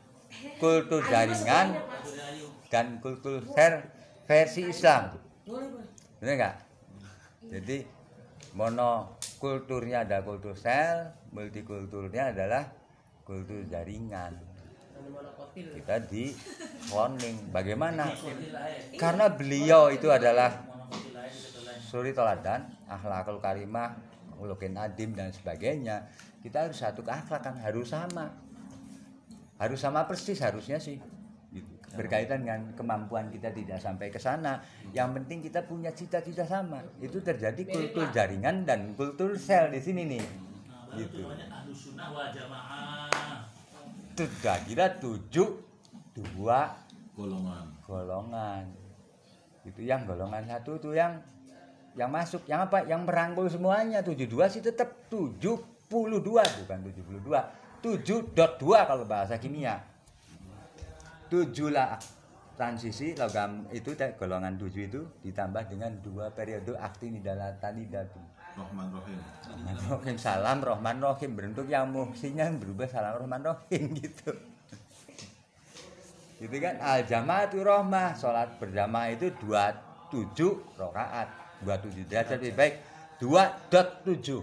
[0.56, 3.92] kultur jaringan Dari dan kultur ver-
[4.24, 5.20] versi Islam.
[6.24, 6.56] Benar nggak?
[7.50, 7.78] Jadi
[8.54, 12.72] monokulturnya ada kultur sel multikulturnya adalah
[13.24, 14.40] kultur jaringan.
[15.56, 16.32] Kita di
[16.88, 18.12] cloning bagaimana?
[18.96, 20.52] Karena beliau itu adalah
[21.84, 23.98] suri toladan akhlakul karimah
[24.40, 26.08] ulukin adim dan sebagainya.
[26.40, 28.32] Kita harus satu keakhlakan harus sama.
[29.60, 31.02] Harus sama persis harusnya sih.
[31.90, 34.64] Berkaitan dengan kemampuan kita tidak sampai ke sana.
[34.96, 36.80] Yang penting kita punya cita-cita sama.
[37.04, 40.24] Itu terjadi kultur jaringan dan kultur sel di sini nih.
[40.24, 41.22] Nah, Gitu.
[44.68, 45.48] Kira tujuh
[46.18, 46.76] dua
[47.16, 47.68] golongan.
[47.88, 48.64] golongan.
[49.64, 51.20] Itu yang golongan satu itu yang
[51.96, 52.84] yang masuk yang apa?
[52.88, 54.04] Yang merangkul semuanya.
[54.04, 55.90] 72 sih tetap 72
[56.64, 59.80] bukan 72 7.2 kalau bahasa kimia.
[61.32, 61.96] 7 lah
[62.60, 67.08] transisi logam itu golongan 7 itu ditambah dengan dua periode akti
[68.58, 74.32] Rahim Rahman Rohim salam Rohman Rohim bentuk yang muhsinnya berubah salam Rohman Rohim gitu.
[76.40, 76.80] Gitu kan?
[76.80, 81.28] Al jamaatu rohmah sholat berjamaah itu 27 rakaat
[81.68, 82.74] 27 derajat lebih baik.
[83.20, 84.40] 2.7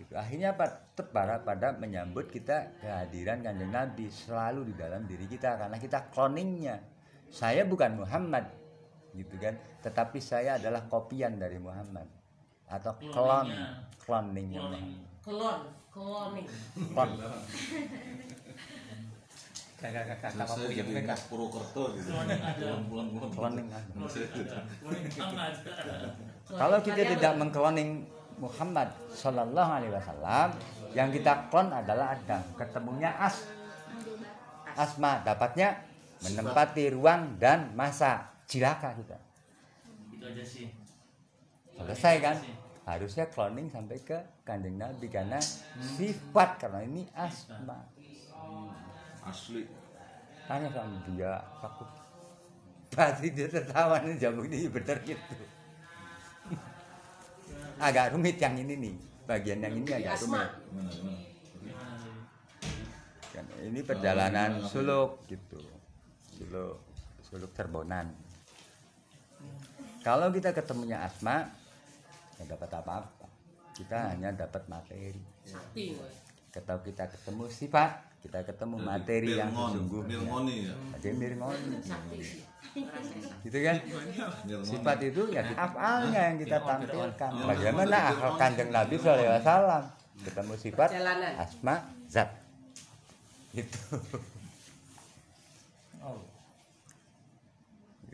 [0.00, 0.12] gitu.
[0.16, 0.88] akhirnya apa?
[0.94, 5.60] Tetap pada, pada menyambut kita kehadiran kanjeng Nabi selalu di dalam diri kita.
[5.60, 6.80] Karena kita cloningnya.
[7.28, 8.63] Saya bukan Muhammad
[9.14, 9.54] gitu kan.
[9.80, 12.06] Tetapi saya adalah kopian dari Muhammad.
[12.68, 13.48] Atau klon
[14.04, 14.50] Muhammad
[15.24, 16.46] Klon, cloning.
[16.92, 17.10] klon
[19.74, 20.32] Kakak kakak
[21.04, 21.20] kakak.
[21.28, 22.08] Purwokerto gitu.
[22.88, 23.66] Bulan bulan cloning.
[26.48, 27.90] Kalau kita tidak mengkloning
[28.40, 30.48] Muhammad Shallallahu Alaihi Wasallam,
[30.96, 32.42] yang kita klon adalah Adam.
[32.58, 33.46] Ketemunya As,
[34.74, 35.78] Asma, dapatnya
[36.24, 38.33] menempati ruang dan masa.
[38.44, 39.18] Cilaka kita.
[40.12, 40.68] Itu aja sih.
[41.74, 42.36] Selesai kan?
[42.84, 45.40] Harusnya cloning sampai ke kandeng Nabi karena
[45.80, 47.80] sifat karena ini Asma.
[49.24, 49.64] asli
[50.44, 51.88] Tanya sama dia, aku
[52.92, 55.44] pasti dia tertawa nih jamu ini bener gitu.
[57.88, 60.48] Agak rumit yang ini nih, bagian yang ini agak rumit.
[63.64, 65.58] ini perjalanan suluk gitu
[66.36, 66.78] suluk
[67.24, 68.12] suluk terbonan
[70.04, 71.48] kalau kita ketemunya asma
[72.36, 73.26] ya dapat apa-apa.
[73.74, 75.18] Kita hanya dapat materi.
[75.48, 75.96] Sakti
[76.54, 77.90] kalau kita ketemu sifat
[78.22, 80.74] kita ketemu materi yang Milngoni ya.
[80.96, 81.76] Jadi mirngoni
[83.44, 83.76] gitu kan?
[84.64, 87.30] Sifat itu ya afalnya yang kita tampilkan.
[87.44, 89.82] Bagaimana akal kanjeng Nabi SAW
[90.24, 90.88] ketemu sifat
[91.40, 91.74] asma
[92.06, 92.28] zat.
[93.56, 93.98] Itu
[96.04, 96.33] Oh.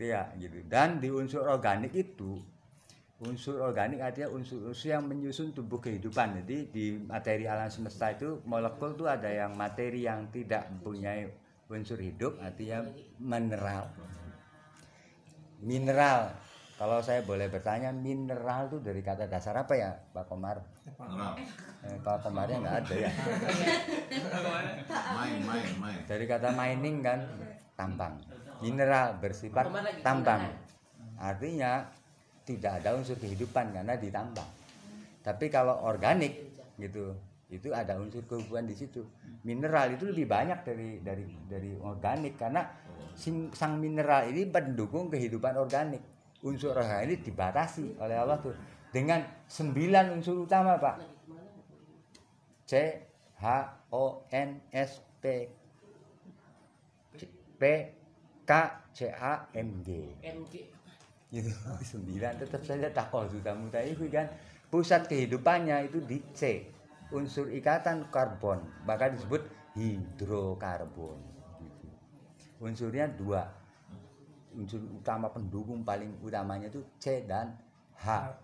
[0.09, 0.65] Ya gitu.
[0.65, 2.41] Dan di unsur organik itu
[3.21, 6.41] unsur organik artinya unsur-unsur yang menyusun tubuh kehidupan.
[6.41, 11.29] Jadi di materi alam semesta itu molekul itu ada yang materi yang tidak mempunyai
[11.69, 12.81] unsur hidup artinya
[13.21, 13.93] mineral.
[15.61, 16.33] Mineral.
[16.81, 20.65] Kalau saya boleh bertanya mineral itu dari kata dasar apa ya Pak Komar?
[20.97, 21.37] Nerang.
[21.85, 23.11] eh, Pak Komarnya nggak ada ya?
[24.89, 25.99] Main main main.
[26.09, 27.21] Dari kata mining kan
[27.77, 29.65] tambang mineral bersifat
[30.05, 30.47] tambang.
[31.21, 31.85] artinya
[32.45, 34.49] tidak ada unsur kehidupan karena ditambang
[35.21, 37.13] tapi kalau organik gitu
[37.51, 39.03] itu ada unsur kehidupan di situ.
[39.43, 42.63] Mineral itu lebih banyak dari dari dari organik karena
[43.51, 45.99] sang mineral ini mendukung kehidupan organik.
[46.47, 48.55] Unsur organik dibatasi oleh Allah tuh.
[48.87, 50.95] Dengan sembilan unsur utama pak.
[52.63, 52.71] C
[53.35, 53.45] H
[53.91, 55.23] O N S P.
[57.59, 57.63] P
[58.51, 60.11] K C A M G.
[60.19, 60.67] MG.
[61.31, 61.47] gitu
[61.95, 64.27] sembilan tetap saja takol sudah mudah itu kan?
[64.67, 66.67] Pusat kehidupannya itu di C
[67.15, 68.59] unsur ikatan karbon.
[68.83, 69.47] Maka disebut
[69.79, 71.15] hidrokarbon.
[71.63, 71.87] Gitu.
[72.59, 73.47] unsurnya dua.
[74.51, 77.55] Unsur utama pendukung paling utamanya itu C dan
[78.03, 78.35] H.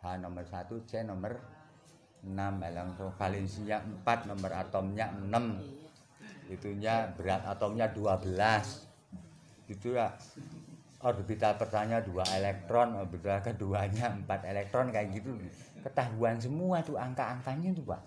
[0.00, 1.36] H nomor satu C nomor
[2.24, 2.32] 6
[2.64, 5.85] elektron valensinya 4 nomor atomnya 6
[6.46, 8.22] itunya berat atomnya 12
[9.66, 10.14] gitu ya
[11.06, 15.36] orbital pertama dua elektron orbital keduanya empat elektron kayak gitu.
[15.84, 18.02] Ketahuan semua tuh angka-angkanya tuh pak.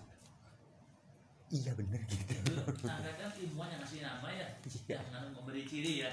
[1.50, 2.34] Iya bener gitu.
[2.44, 4.46] Itu angka kan ilmuwan yang ngasih nama ya.
[4.66, 4.98] Iya.
[5.00, 6.10] Yang memberi ciri ya.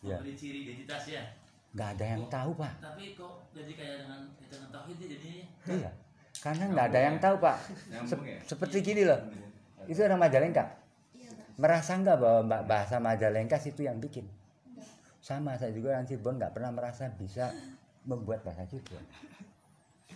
[0.00, 0.16] Iya.
[0.16, 1.24] Memberi ciri identitas ya.
[1.70, 2.72] nggak ada yang tahu pak.
[2.82, 5.90] Tapi kok jadi kayak dengan dengan tauhid jadinya iya.
[6.42, 7.56] Karena nggak ada yang tahu pak.
[8.10, 9.20] Se- seperti gini loh.
[9.86, 10.79] Itu orang Majalengka
[11.60, 14.24] merasa nggak bahwa mbak bahasa Majalengka itu yang bikin?
[15.20, 17.52] Sama saya juga orang Cirebon nggak pernah merasa bisa
[18.08, 19.04] membuat bahasa Cirebon.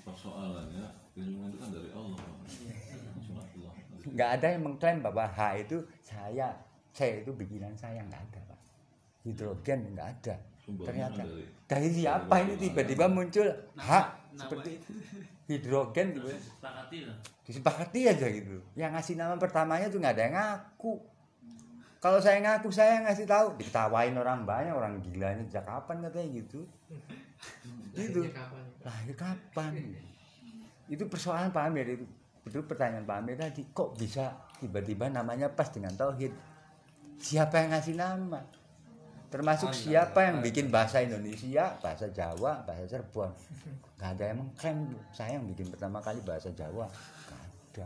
[0.00, 0.88] Persoalannya
[1.20, 2.18] ilmu itu kan dari Allah.
[4.04, 6.48] Nggak ada yang mengklaim bahwa H itu saya
[6.96, 8.60] C itu bikinan saya nggak ada pak.
[9.28, 10.36] Hidrogen nggak ada.
[10.64, 11.20] Ternyata.
[11.20, 13.90] dari- dari siapa ini tiba-tiba muncul H?
[14.34, 14.90] Seperti itu.
[15.44, 16.32] hidrogen gitu
[17.44, 18.56] disepakati aja gitu.
[18.72, 20.92] Yang ngasih nama pertamanya tuh nggak ada yang ngaku
[22.04, 26.28] kalau saya ngaku saya ngasih tahu diketawain orang banyak orang gila ini sejak kapan katanya
[26.36, 26.60] gitu?
[27.94, 28.26] Gitu.
[28.82, 29.70] Lahir kapan?
[30.90, 32.04] Itu persoalan Pak Amir itu
[32.44, 36.34] itu pertanyaan Pak Amir tadi kok bisa tiba-tiba namanya pas dengan tauhid?
[37.16, 38.44] Siapa yang ngasih nama?
[39.32, 43.32] Termasuk siapa yang bikin bahasa Indonesia bahasa Jawa bahasa Cirebon?
[43.96, 46.84] Nggak ada yang mengklaim saya yang bikin pertama kali bahasa Jawa.
[46.84, 47.40] Nggak
[47.80, 47.84] ada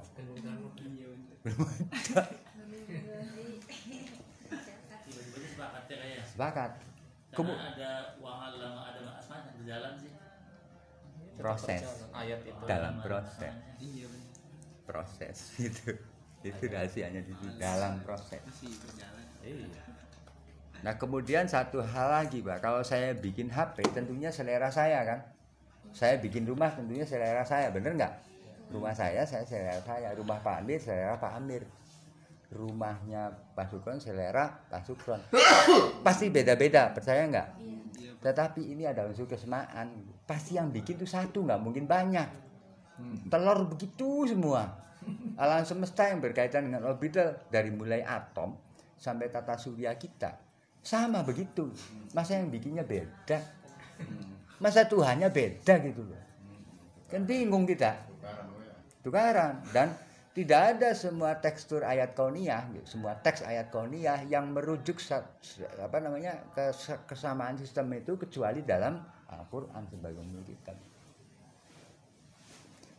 [5.08, 6.70] itu sepakatnya kayak sepakat.
[7.34, 7.90] Kemu- ada
[8.22, 10.12] uang alam ada asma yang berjalan sih.
[11.34, 11.82] Proses.
[12.14, 12.62] Ayat itu.
[12.62, 13.50] Dalam proses.
[13.50, 13.74] Asmanya.
[13.82, 14.06] Iya
[14.88, 15.36] proses
[15.68, 15.92] itu.
[16.40, 18.40] Itu rahasianya di situ, dalam proses.
[19.44, 19.82] iya.
[20.80, 25.20] Nah kemudian satu hal lagi pak, kalau saya bikin HP tentunya selera saya kan.
[25.92, 28.14] Saya bikin rumah tentunya selera saya, bener nggak?
[28.70, 31.64] Rumah saya saya selera saya, rumah Pak Amir selera Pak Amir,
[32.48, 35.20] rumahnya Pak Sukron selera Pak Sukron.
[36.06, 37.48] Pasti beda-beda, percaya nggak?
[37.60, 38.12] Iya.
[38.18, 40.04] Tetapi ini ada unsur kesemaan.
[40.24, 42.28] Pasti yang bikin itu satu, nggak mungkin banyak.
[43.30, 44.74] Telur begitu semua.
[45.38, 48.58] Alam semesta yang berkaitan dengan orbital dari mulai atom
[48.98, 50.34] sampai tata surya kita
[50.82, 51.70] sama begitu.
[52.12, 53.38] Masa yang bikinnya beda?
[54.58, 56.22] Masa Tuhannya beda gitu loh.
[57.06, 57.94] Kan bingung kita.
[59.06, 59.94] Tukaran dan
[60.36, 65.00] tidak ada semua tekstur ayat kauniyah, semua teks ayat kauniyah yang merujuk
[65.80, 70.40] apa namanya kes- kesamaan sistem itu kecuali dalam Al-Qur'an sebagai umum.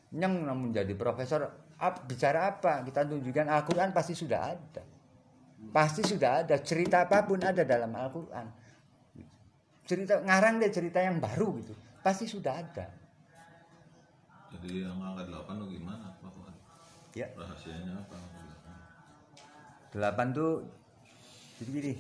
[0.10, 2.82] Yang namun jadi profesor ap- bicara apa?
[2.84, 4.84] Kita tunjukkan Al-Qur'an pasti sudah ada.
[5.70, 8.48] Pasti sudah ada cerita apa pun ada dalam Al-Qur'an.
[9.86, 11.74] Cerita ngarang deh cerita yang baru gitu.
[12.02, 12.86] Pasti sudah ada.
[14.50, 16.10] Jadi yang angka 8 tuh gimana?
[17.17, 17.28] Ya.
[17.34, 18.15] Rahasianya apa?
[18.15, 18.41] angka
[19.89, 19.98] 8?
[19.98, 20.62] delapan tuh
[21.58, 21.93] jadi gini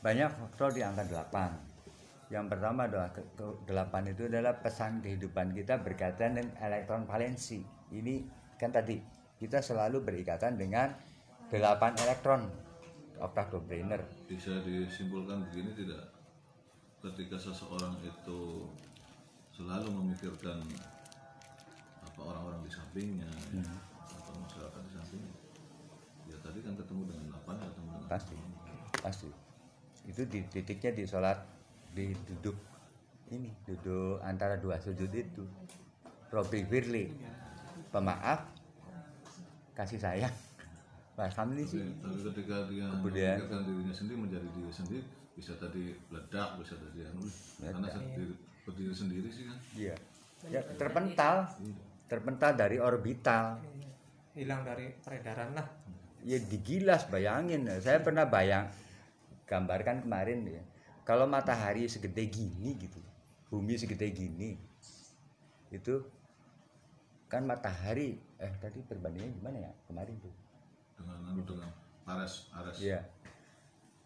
[0.00, 1.52] banyak faktor di angka delapan
[2.32, 3.12] yang pertama adalah
[3.68, 7.60] delapan itu adalah pesan kehidupan kita berkaitan dengan elektron valensi
[7.92, 8.24] ini
[8.56, 8.96] kan tadi
[9.36, 10.88] kita selalu berikatan dengan
[11.52, 12.48] delapan elektron
[13.20, 16.10] oktav doppler Bisa disimpulkan begini tidak?
[17.04, 18.64] Ketika seseorang itu
[19.52, 20.64] selalu memikirkan
[22.14, 23.78] apa orang-orang di sampingnya ya, Hmm.
[23.98, 25.34] atau masyarakat di sampingnya,
[26.24, 28.36] ya tadi kan ketemu dengan 8 ketemu dengan pasti.
[28.96, 29.30] Pasti.
[30.04, 31.38] Itu di titiknya di sholat
[31.90, 32.54] di duduk
[33.28, 35.42] ini duduk antara dua sujud itu.
[36.30, 37.10] Robi Firly
[37.90, 38.46] pemaaf
[39.72, 40.34] kasih sayang.
[41.14, 41.78] Tapi, sih.
[42.02, 47.22] tapi ketika dia Kemudian- dirinya sendiri menjadi diri sendiri, bisa tadi ledak, bisa tadi anu,
[47.56, 48.34] karena sendiri,
[48.66, 49.58] berdiri sendiri sih kan.
[49.74, 49.94] iya.
[50.44, 51.46] Ya, terpental
[52.06, 53.60] terpental dari orbital.
[54.34, 55.66] Hilang dari peredaran lah.
[56.24, 57.68] Ya digilas bayangin.
[57.78, 58.66] Saya pernah bayang
[59.44, 60.62] gambarkan kemarin ya
[61.04, 63.00] kalau matahari segede gini gitu
[63.52, 64.56] bumi segede gini
[65.68, 66.00] itu
[67.28, 70.34] kan matahari eh tadi perbandingannya gimana ya kemarin tuh?
[70.94, 71.70] Dengan anu dengan
[72.04, 72.76] Ares, Ares.
[72.78, 73.00] Iya.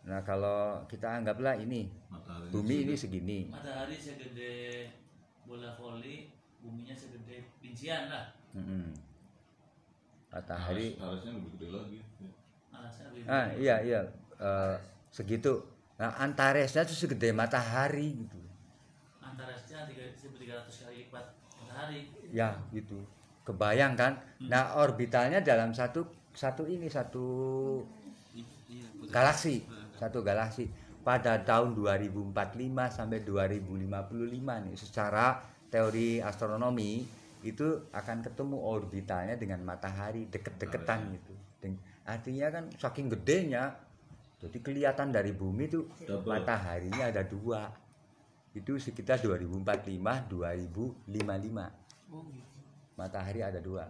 [0.06, 2.48] Nah kalau kita anggaplah ini matahari.
[2.54, 4.86] bumi ini segini, matahari segede
[5.44, 6.30] bola voli
[6.62, 8.90] buminya segede rincian lah Mm-mm.
[10.28, 10.96] matahari.
[10.96, 11.98] Ares, Aresnya lebih gede lagi.
[12.20, 12.30] Ya.
[13.28, 14.00] Ah iya iya
[14.38, 14.76] eh,
[15.10, 15.60] segitu.
[15.98, 18.38] Nah Antaresnya tuh segede matahari gitu.
[20.38, 21.26] tiga ratus kali lipat
[21.60, 21.98] matahari
[22.32, 22.98] Ya gitu.
[23.44, 24.16] Kebayang kan?
[24.48, 27.26] Nah orbitalnya dalam satu satu ini satu
[28.68, 29.08] Iya, betul.
[29.10, 29.64] galaksi,
[29.96, 30.68] satu galaksi
[31.00, 32.36] pada tahun 2045
[32.92, 37.04] sampai 2055 nih secara teori astronomi
[37.40, 41.32] itu akan ketemu orbitalnya dengan matahari deket-deketan gitu.
[41.58, 43.76] Den- Artinya kan saking gedenya
[44.38, 46.30] jadi kelihatan dari bumi itu Double.
[46.30, 47.68] mataharinya ada dua.
[48.50, 49.60] Itu sekitar 2045
[50.26, 51.04] 2055
[52.08, 52.58] Oh, gitu.
[52.96, 53.84] matahari ada dua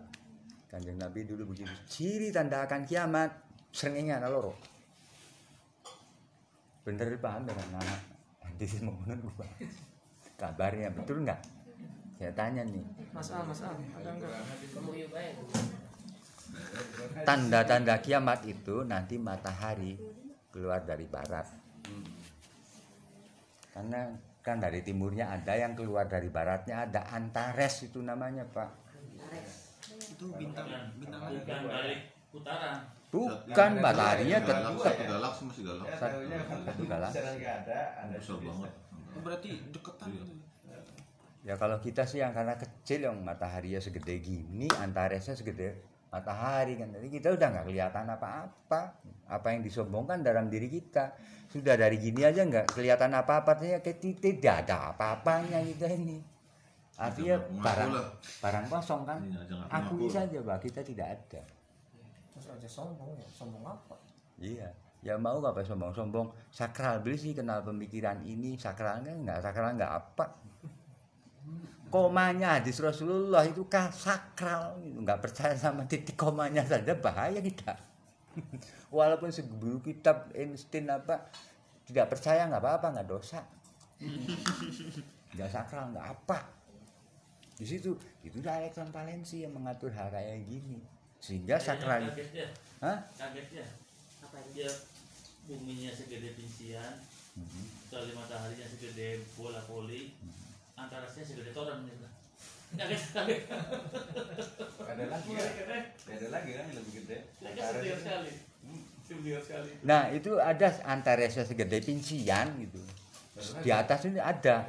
[0.69, 3.31] kanjeng nabi dulu begitu ciri tanda akan kiamat
[3.71, 4.53] serengenge ana loro
[6.85, 8.01] bener paham dengan anak
[9.23, 9.47] gua
[10.37, 11.41] kabarnya betul nggak
[12.18, 12.83] saya tanya nih.
[13.14, 13.78] Mas Al mas Al.
[13.78, 14.31] Ada enggak
[14.74, 15.35] Kamu yuk baik.
[17.22, 19.94] tanda-tanda kiamat itu nanti matahari
[20.50, 21.46] keluar dari barat.
[23.70, 24.11] Karena
[24.42, 28.70] kan dari timurnya ada yang keluar dari baratnya ada Antares itu namanya pak.
[29.87, 30.66] Itu bintang
[30.98, 31.38] bintang lagi.
[31.44, 32.76] bukan balik putaran
[33.09, 34.72] bukan mataharinya Galak, tetap.
[34.85, 35.87] Satu galaksi masih galak.
[35.96, 37.18] Satu, galaksi
[38.18, 38.72] besar banget.
[39.22, 40.22] Berarti deketan Iya.
[40.26, 40.47] itu.
[41.48, 46.88] Ya kalau kita sih yang karena kecil yang mataharinya segede gini antaresnya segede matahari kan.
[46.92, 48.80] Jadi kita udah nggak kelihatan apa-apa.
[49.28, 51.12] Apa yang disombongkan dalam diri kita.
[51.48, 53.56] Sudah dari gini aja nggak kelihatan apa-apa.
[53.56, 56.18] Artinya kayak tidak ada apa-apanya kita ini.
[56.98, 57.90] Artinya barang
[58.42, 59.20] barang kosong kan?
[59.70, 61.42] Akui saja bahwa kita tidak ada.
[62.34, 63.28] Terus aja sombong ya?
[63.28, 63.96] Sombong apa?
[64.38, 64.70] Iya,
[65.02, 66.30] ya mau apa sombong-sombong?
[66.50, 68.58] Sakral beli sih kenal pemikiran ini.
[68.58, 70.26] Sakralnya nggak sakral nggak apa.
[71.88, 75.00] Komanya hadis Rasulullah itu kan sakral, gitu.
[75.00, 77.72] nggak percaya sama titik komanya saja bahaya kita.
[78.92, 81.32] Walaupun seguru kitab Einstein apa
[81.88, 83.40] tidak percaya nggak apa-apa nggak dosa.
[85.28, 86.40] Nggak sakral nggak apa.
[87.56, 87.92] Di situ
[88.24, 90.80] itu Alexander Valensi yang mengatur hal kayak gini
[91.18, 92.98] sehingga sakral kaget ya Hah?
[93.18, 93.66] kaget ya
[94.22, 94.70] apa dia
[95.50, 96.94] buminya segede pincian
[97.38, 97.90] Mhm.
[97.90, 100.11] kali mataharinya segede bola voli
[100.79, 102.07] antarasnya segede toran gitu
[104.88, 105.45] ada lagi ya?
[106.05, 107.19] Ada lagi kan yang lebih gede?
[107.41, 108.33] Setiap sekali.
[109.09, 109.71] Setiap sekali.
[109.88, 112.81] Nah itu ada antaresnya segede pincian gitu.
[113.64, 114.69] Di atas ini ada.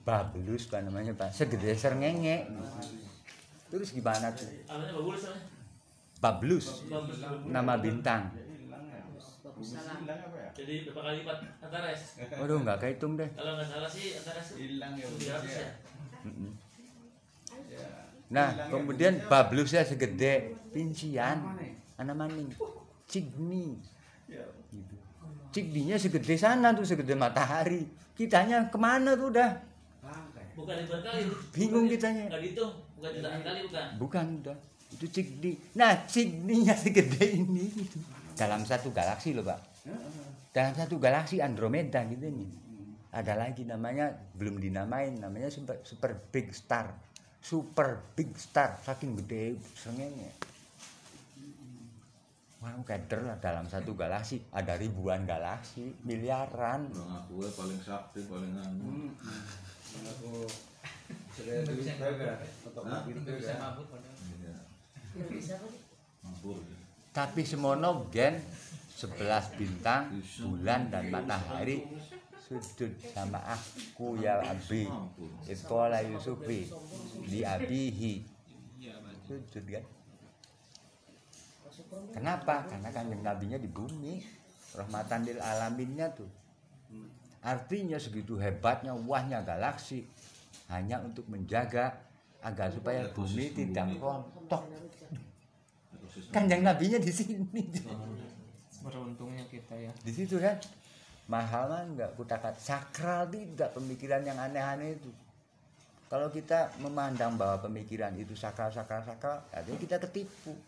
[0.00, 2.48] Bablus kan namanya pak, segede serngenge.
[3.68, 4.48] Terus gimana tuh?
[6.24, 6.88] Bablus,
[7.46, 8.32] nama bintang.
[9.62, 9.96] Salah
[10.56, 12.00] jadi berapa kali lipat antares
[12.40, 13.28] Waduh nggak kehitung deh.
[13.32, 15.68] kalau nggak salah sih antares hilang ya tiga ratus ya
[16.20, 16.52] Mm-mm.
[18.30, 21.58] Nah kemudian bablusnya segede pincian,
[21.98, 22.46] anak maning,
[23.10, 23.74] cigni.
[24.70, 24.94] Gitu.
[25.50, 27.82] Cigninya segede sana tuh segede matahari.
[28.14, 29.50] Kitanya ke mana tuh udah?
[30.50, 31.22] bukan ribuan kali
[31.56, 32.28] Bingung kitanya.
[32.28, 34.56] nggak dihitung bukan jutaan kali bukan Bukan udah.
[34.92, 35.52] Itu cigni.
[35.72, 37.96] Nah, cigninya segede ini gitu.
[38.36, 39.60] Dalam satu galaksi loh, Pak.
[40.50, 42.50] Dalam satu galaksi Andromeda gitu nih.
[43.10, 46.94] Ada lagi namanya belum dinamain, namanya super, super big star.
[47.40, 50.30] Super big star, saking gede sengenya.
[52.60, 56.92] Wah, keder lah dalam satu galaksi ada ribuan galaksi, miliaran.
[56.92, 59.08] Bang aku ya paling sakti paling anu
[59.96, 60.44] aku
[61.40, 63.02] juga untuk Hah?
[63.08, 64.16] gitu bisa mabuk padahal.
[65.16, 65.54] Iya, bisa
[66.20, 66.79] mabur ya.
[67.10, 68.38] Tapi semono gen
[68.94, 71.82] 11 bintang, bulan dan matahari
[72.38, 74.86] sujud sama aku ya abi.
[75.46, 76.70] Ikola Yusufi
[77.26, 78.14] di abihi
[79.26, 79.84] sujud kan.
[82.10, 82.66] Kenapa?
[82.66, 84.22] Karena kanjeng nabinya di bumi,
[84.74, 86.30] rahmatan lil alaminnya tuh.
[87.40, 90.04] Artinya segitu hebatnya wahnya galaksi
[90.68, 91.98] hanya untuk menjaga
[92.44, 94.66] agar supaya bumi tidak rontok.
[96.30, 97.62] Kanjeng nabinya di sini.
[98.80, 99.92] beruntungnya kita ya.
[100.00, 100.56] Di situ kan.
[101.30, 105.10] Mahal mah enggak kutakat sakral tidak pemikiran yang aneh-aneh itu.
[106.10, 110.58] Kalau kita memandang bahwa pemikiran itu sakral sakral sakral artinya kita ketipu.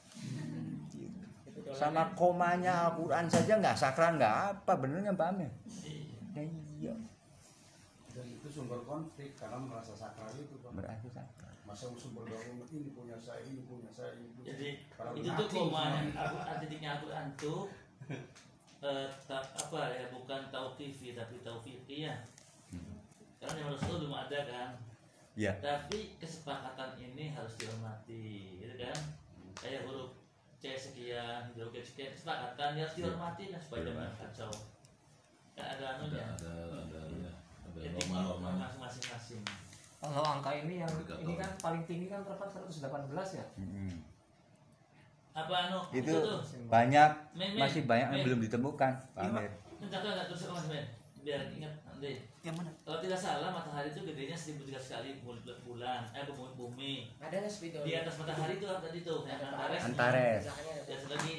[1.75, 4.73] Sama komanya Al-Quran saja nggak sakral nggak apa.
[4.79, 5.51] Benernya Amir?
[6.31, 6.95] Ya iya.
[8.15, 10.79] Dan itu sumber konflik karena merasa sakral itu Pak.
[10.79, 15.13] berarti sakral masa sumber doang ini punya saya ini punya saya ini punya jadi Kalau
[15.15, 15.95] itu tuh semua.
[15.95, 17.61] Al-Quran titiknya Al-Quran tuh
[18.87, 22.19] eh, ta- apa ya bukan tauqifi tapi taufiqiyah
[23.39, 24.69] karena yang Rasul belum ada kan?
[25.35, 28.99] Ya tapi kesepakatan ini harus dihormati gitu kan?
[29.59, 30.15] Kayak huruf
[30.63, 34.53] C sekian huruf G sekian kesepakatan ya harus dihormati kan supaya jangan kacau.
[35.55, 36.27] Kan ada Ada anunya.
[36.39, 36.53] ada
[36.87, 37.33] ada ya.
[37.67, 38.79] Ada etik norma-normanya.
[38.79, 39.43] masing-masing
[40.03, 40.91] kalau angka ini yang
[41.23, 43.47] ini kan paling tinggi kan berapa 118 ya?
[43.55, 44.03] Mm-mm.
[45.33, 45.79] apa anu?
[45.95, 46.43] Itu tuh.
[46.67, 48.27] banyak Men, men, masih banyak yang men.
[48.27, 49.51] belum ditemukan Pak Amir.
[51.23, 52.19] Biar ingat nanti.
[52.43, 52.71] Yang mana?
[52.83, 56.93] kalau tidak salah matahari itu gedenya 1300 kali bul- bulan eh bumi, bumi.
[57.23, 59.81] Ada video di atas matahari itu tadi tuh yang antares.
[59.87, 60.43] Antares.
[60.51, 61.35] atas lagi.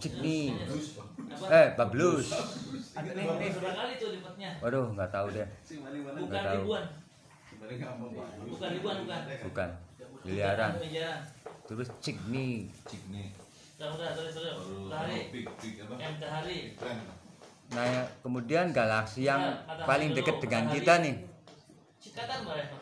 [0.00, 2.32] Cigni apa eh Bablus
[2.96, 5.44] ada kali tuh lipatnya waduh nggak tahu deh.
[5.44, 6.80] Bukan ribuan sebenarnya nggak mau Pak.
[7.62, 9.20] Bukan ribuan bukan.
[9.46, 9.70] Bukan.
[10.22, 10.70] Miliaran.
[11.64, 12.68] Terus cigni.
[12.86, 13.28] Cik nih.
[13.74, 15.94] Tahu udah terus terus Baru matahari big big apa?
[15.96, 16.98] yang matahari Keren.
[17.72, 21.16] Nah, ya, kemudian galaksi yang Ya, paling dekat dengan kita nih,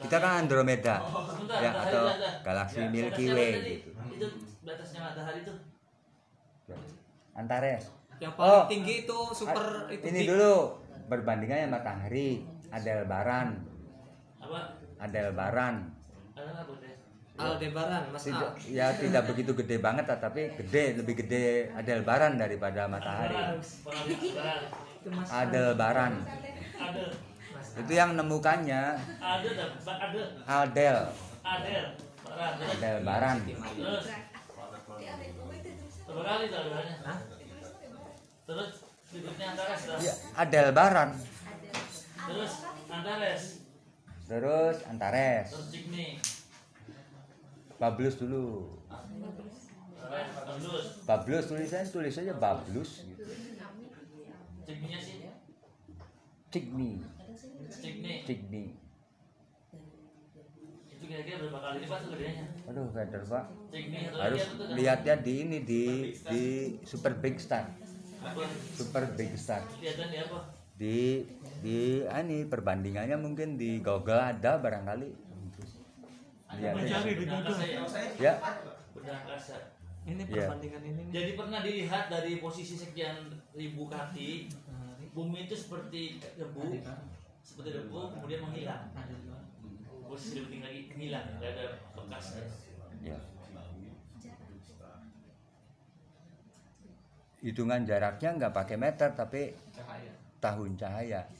[0.02, 2.10] kita kan Andromeda, Oh, ya atau
[2.42, 3.90] galaksi Ya, Milky Way gitu.
[4.10, 4.26] itu
[4.60, 5.56] batasnya matahari tuh.
[7.32, 7.86] Antares.
[8.18, 8.66] yang Oh.
[8.66, 10.56] paling tinggi itu super Ah, itu Ini dulu.
[11.06, 13.62] Berbandingannya matahari, ada lebaran,
[14.40, 14.60] apa?
[15.00, 15.74] Ada lebaran.
[16.36, 16.52] ada
[17.40, 18.68] Aldebaran Mas tidak Al.
[18.68, 23.32] ya tidak begitu gede banget tapi gede lebih gede Adelbaran daripada matahari.
[25.32, 26.20] Adelbaran
[26.76, 27.04] ada
[27.80, 28.82] itu yang nemukannya.
[29.24, 29.48] Ada
[30.44, 31.00] ada.
[31.40, 31.86] Aldel.
[32.60, 33.72] Ada barang terus?
[33.72, 34.04] Terus
[38.50, 38.70] terus
[39.10, 39.98] berikutnya Antares dah.
[40.02, 41.10] ya Adelbaran
[42.26, 42.52] terus
[42.90, 43.42] Antares
[44.30, 45.50] terus Antares.
[45.50, 45.74] Terus
[47.82, 48.78] Bablus dulu.
[48.86, 49.58] Bablus.
[51.02, 53.26] Bablus tulisannya tulis aja Bablus gitu.
[53.26, 53.50] Sih.
[56.50, 56.98] Cigni
[57.70, 58.64] Cigni Cigni
[60.90, 63.44] itu kira-kira berapa kali lipat gedenya aduh kader pak.
[64.20, 64.44] Harus
[64.76, 66.44] lihatnya di ini di di
[66.84, 67.72] Super Big Star.
[68.76, 69.64] Super Big Star.
[69.64, 70.38] Kelihatan di apa
[70.76, 71.24] di
[71.60, 75.08] di ah, ini perbandingannya mungkin di Google ada barangkali.
[76.50, 76.98] Lihat aja.
[77.04, 77.84] benda angkasa ya.
[78.18, 78.32] Ya
[80.08, 80.48] ini Iya.
[80.48, 81.12] perbandingan ini nih.
[81.12, 84.48] jadi pernah dilihat dari posisi sekian ribu kaki
[85.12, 86.80] bumi itu seperti debu
[87.42, 88.88] seperti debu kemudian menghilang.
[90.10, 92.42] Posisi lebih tinggi lagi hilang nggak ada bekasnya
[93.04, 93.18] ya.
[97.40, 99.54] Hitungan jaraknya nggak pakai meter tapi
[100.40, 101.20] tahun cahaya.
[101.28, 101.39] Gitu.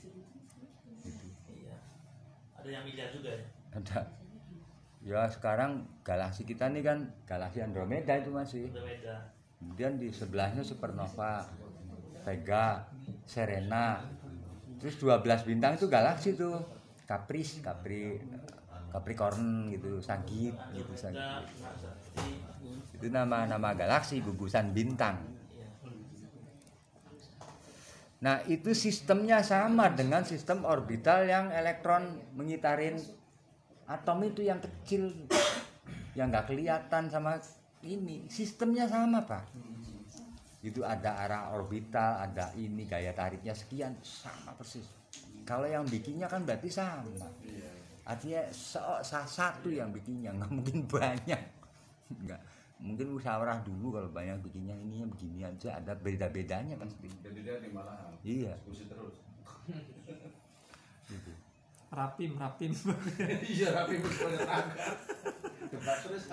[2.61, 3.45] ada yang miliar juga ya?
[3.73, 3.99] Ada.
[5.01, 8.69] Ya sekarang galaksi kita nih kan galaksi Andromeda itu masih.
[8.69, 11.45] Beda kemudian di sebelahnya supernova
[12.25, 12.85] Vega
[13.29, 14.01] Serena.
[14.81, 16.57] Terus 12 bintang itu galaksi tuh.
[17.05, 18.23] Caprice Capri
[18.87, 21.91] Capricorn gitu Sagit gitu Sagit Andromeda
[22.95, 25.19] itu nama-nama galaksi gugusan bintang
[28.21, 33.01] nah itu sistemnya sama dengan sistem orbital yang elektron mengitarin
[33.89, 35.11] atom itu yang kecil
[36.15, 37.39] yang nggak kelihatan sama
[37.83, 38.27] ini.
[38.27, 39.47] Sistemnya sama pak.
[40.61, 44.85] Itu ada arah orbital ada ini gaya tariknya sekian sama persis.
[45.43, 47.09] Kalau yang bikinnya kan berarti sama.
[48.05, 48.45] Artinya
[49.03, 51.41] satu yang bikinnya nggak mungkin banyak.
[52.11, 52.41] Nggak
[52.81, 57.07] mungkin musyawarah dulu kalau banyak bikinnya ini begini aja ada beda-bedanya pasti.
[57.21, 58.11] Jadi dia di malahan.
[58.25, 58.57] Iya.
[58.57, 59.15] Diskusi terus.
[61.11, 61.31] Gitu.
[61.91, 62.71] rapim rapim.
[63.53, 63.69] Iya
[66.01, 66.23] terus.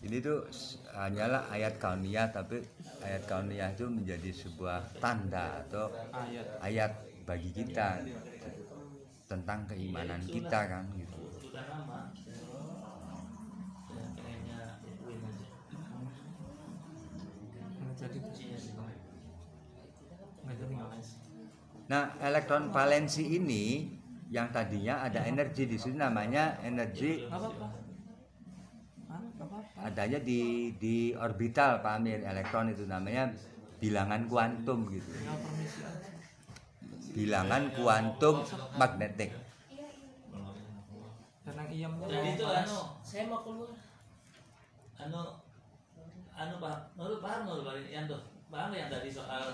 [0.00, 0.48] Ini tuh
[0.96, 2.64] hanyalah ayat kauniyah tapi
[3.04, 6.46] ayat kauniyah itu menjadi sebuah tanda atau ayat.
[6.64, 6.92] ayat
[7.28, 8.00] bagi kita
[9.28, 11.20] tentang keimanan kita kan gitu
[21.90, 23.90] Nah, elektron valensi ini
[24.30, 27.26] yang tadinya ada energi di sini namanya energi
[29.82, 33.34] adanya di di orbital Pak Amir elektron itu namanya
[33.82, 35.10] bilangan kuantum gitu.
[37.10, 38.46] Bilangan kuantum
[38.78, 39.34] magnetik.
[41.70, 43.70] iyamnya jadi itu anu Saya mau keluar.
[45.00, 45.22] anu
[46.40, 46.76] anu pak.
[46.96, 47.74] Menurut paham menurut pak.
[47.84, 49.44] Yang tuh paham yang tadi soal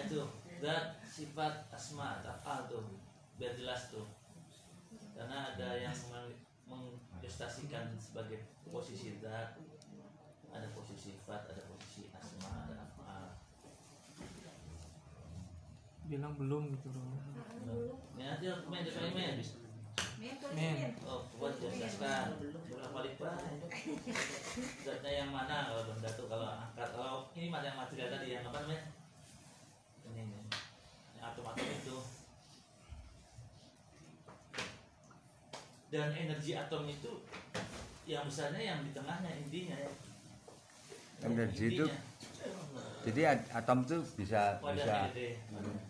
[0.00, 0.20] itu?
[0.62, 2.84] Zat sifat asma afal tuh.
[3.36, 4.08] Biar jelas tuh.
[5.12, 9.60] Karena ada yang meng- mengprestasikan sebagai posisi zat.
[10.52, 13.42] Ada posisi sifat ada posisi asma ada afal
[16.12, 17.16] bilang belum gitu loh.
[18.20, 19.40] Ya nanti main depan main
[20.22, 22.38] men Oh, buat jelaskan
[22.70, 23.42] berapa lipat
[24.86, 25.66] zatnya yang mana?
[25.66, 26.88] Kalau benda tuh kalau angkat.
[26.94, 28.26] Kalau ini mata yang material tadi?
[28.30, 28.84] Yang apa namanya?
[30.06, 30.38] Ini ini.
[31.18, 31.96] Yang atom-atom itu.
[35.90, 37.12] Dan energi atom itu
[38.06, 39.90] yang besarnya yang di tengahnya intinya ya.
[41.26, 41.84] Energi itu?
[41.90, 42.91] Intinya.
[43.02, 45.10] Jadi at- atom tuh bisa bisa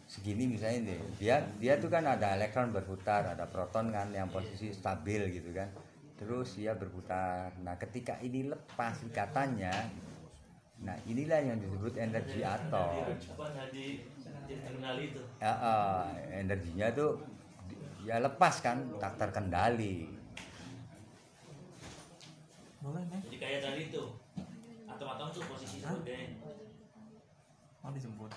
[0.08, 0.98] segini misalnya nih.
[1.20, 5.68] Dia dia tuh kan ada elektron berputar, ada proton kan yang posisi stabil gitu kan.
[6.16, 7.52] Terus dia berputar.
[7.60, 9.74] Nah, ketika ini lepas ikatannya,
[10.86, 13.12] nah inilah yang disebut energi atom.
[15.42, 16.06] Ya, eh,
[16.46, 17.20] energinya tuh
[18.06, 20.22] ya lepas kan, tak terkendali.
[22.82, 24.10] boleh jadi kayak tadi tuh
[24.90, 26.34] atom-atom tuh posisi sebagai
[27.82, 28.30] mau dijemput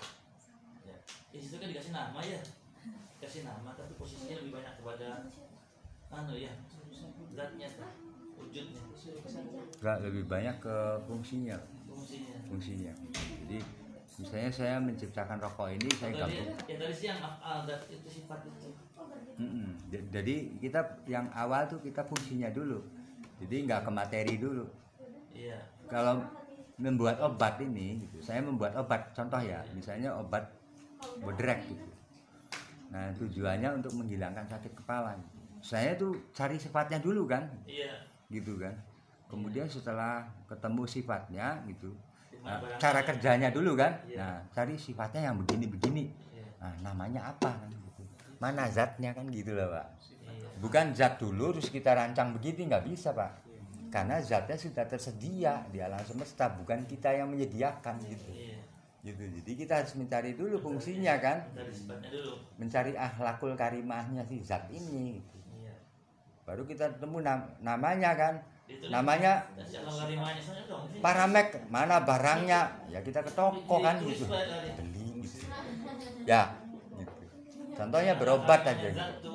[0.82, 0.98] ya
[1.30, 2.40] di situ kan dikasih nama ya
[3.16, 5.08] dikasih nama tapi posisinya lebih banyak kepada
[6.10, 6.52] anu ya
[7.32, 7.68] zatnya
[8.36, 8.82] wujudnya
[9.76, 12.92] Enggak lebih banyak ke fungsinya, fungsinya fungsinya.
[13.44, 13.58] Jadi
[14.16, 18.40] misalnya saya menciptakan rokok ini saya gabung ya tadi sih yang afal dat itu sifat
[18.44, 18.72] itu
[19.36, 19.68] Mm-mm.
[19.92, 22.80] J- Jadi kita yang awal tuh kita fungsinya dulu.
[23.36, 24.64] Jadi nggak ke materi dulu.
[25.36, 25.60] Iya.
[25.92, 26.24] Kalau
[26.76, 29.12] membuat obat ini, gitu, saya membuat obat.
[29.16, 30.44] Contoh ya, misalnya obat
[31.20, 31.88] bodrek gitu.
[32.92, 35.16] Nah tujuannya untuk menghilangkan sakit kepala.
[35.64, 37.96] Saya tuh cari sifatnya dulu kan, Iya.
[38.28, 38.76] gitu kan.
[39.26, 41.90] Kemudian setelah ketemu sifatnya gitu,
[42.46, 43.98] nah, cara kerjanya dulu kan.
[44.06, 44.20] Iya.
[44.20, 46.04] Nah cari sifatnya yang begini-begini.
[46.12, 46.46] Iya.
[46.62, 47.70] Nah namanya apa kan?
[47.72, 48.02] Gitu.
[48.38, 49.88] Mana zatnya kan gitu loh pak.
[50.56, 53.45] Bukan zat dulu terus kita rancang begini nggak bisa pak.
[53.88, 58.30] Karena zatnya sudah tersedia di alam semesta, bukan kita yang menyediakan gitu.
[58.34, 58.60] Iya.
[59.06, 59.22] Gitu.
[59.22, 62.34] Jadi kita harus mencari dulu fungsinya kan, dulu.
[62.58, 65.22] mencari ahlakul karimahnya si zat ini.
[65.22, 65.38] Gitu.
[65.62, 65.74] Iya.
[66.42, 68.34] Baru kita temu nam- namanya kan,
[68.66, 69.46] Itu namanya
[70.98, 74.34] paramek mana barangnya ya kita ke toko kan Ditulis gitu
[74.74, 75.46] beli gitu
[76.26, 76.50] ya
[76.98, 77.14] gitu.
[77.78, 79.30] contohnya berobat aja gitu.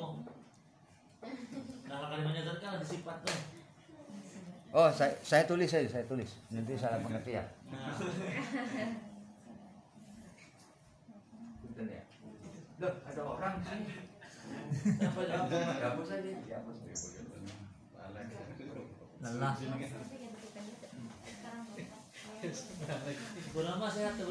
[1.88, 2.84] Kalimahnya zat kan
[3.24, 3.51] tuh.
[4.72, 6.30] Oh saya, saya tulis saja saya tulis.
[6.52, 7.96] Nanti salah pengertian Nah,
[11.62, 12.04] Punten ya.
[12.82, 13.82] Loh ada orang sih
[14.82, 15.38] apa ya?
[15.46, 16.78] dihapus dihapus.
[19.22, 19.54] Lelah.
[23.92, 24.26] Sehat ya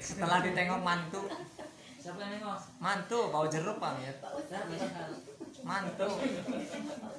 [0.00, 1.22] setelah ditengok mantu
[2.00, 2.60] Siapa yang nengok?
[2.80, 4.12] mantu bawa jeruk bang ya
[5.60, 6.08] mantu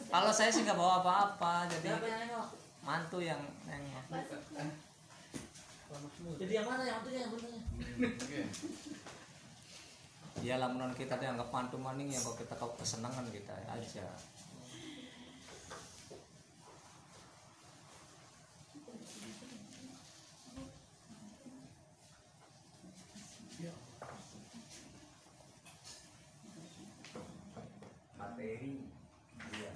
[0.10, 2.48] kalau saya sih nggak bawa apa-apa jadi Siapa yang nengok?
[2.82, 4.06] mantu yang nengok
[6.42, 7.62] Jadi yang mana yang itu yang benernya?
[10.42, 14.10] ya lamunan kita dianggap mantu maning yang kalau kita tahu kesenangan kita aja
[28.18, 28.74] materi
[29.54, 29.72] iya.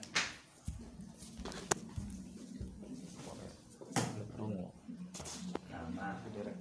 [5.69, 6.17] nama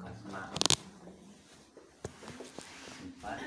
[0.08, 0.42] asma
[2.98, 3.38] sifat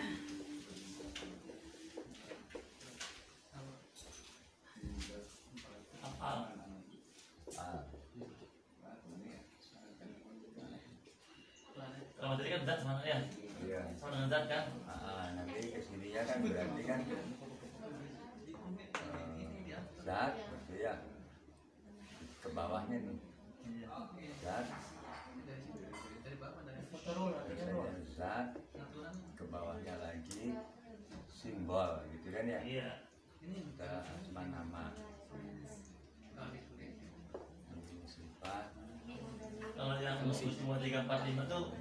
[5.97, 6.31] Apa?
[7.57, 7.81] ah,
[12.17, 13.23] Kalau tadi kan zat sama ya.
[13.63, 13.87] iya.
[13.95, 14.67] Sama dengan zat kan?
[14.87, 17.23] Ah, nanti ke sininya kan berarti kan eh,
[20.03, 20.93] zat berarti ya
[22.43, 23.17] ke bawahnya nih
[24.43, 24.65] zat
[27.47, 27.75] biasanya
[28.15, 28.47] zat
[29.37, 30.55] ke bawahnya lagi
[31.31, 32.89] simbol gitu kan ya Iya.
[33.47, 34.91] kita asma nama
[38.07, 38.65] sifat
[39.77, 41.76] Kalau yang semua tiga empat lima tuh ah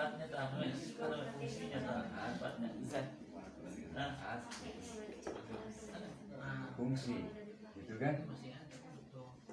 [0.00, 0.48] sifatnya ya?
[0.96, 3.06] Kalau fungsinya tuh sifatnya zat.
[6.40, 7.16] Nah, fungsi.
[7.76, 8.14] Gitu kan?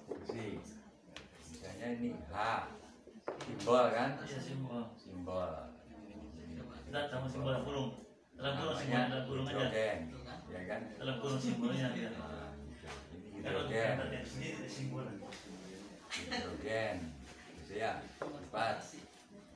[0.08, 0.46] Fungsi.
[1.52, 2.36] Misalnya ini h.
[3.44, 4.10] Simbol kan?
[4.24, 4.84] Simbol.
[4.96, 5.52] simbol.
[6.88, 7.90] Zat sama simbol kurung.
[8.38, 9.52] Dalam kurung simbol dalam kurung aja.
[9.52, 10.00] hidrogen.
[10.48, 10.82] Ya kan?
[10.96, 12.10] Dalam kurung simbolnya ya.
[12.16, 12.56] Nah,
[13.12, 13.94] ini hidrogen.
[16.08, 16.96] hidrogen
[17.68, 18.00] ya?
[18.24, 18.80] Empat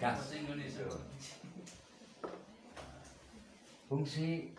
[0.02, 0.34] gas.
[3.86, 4.49] Fungsi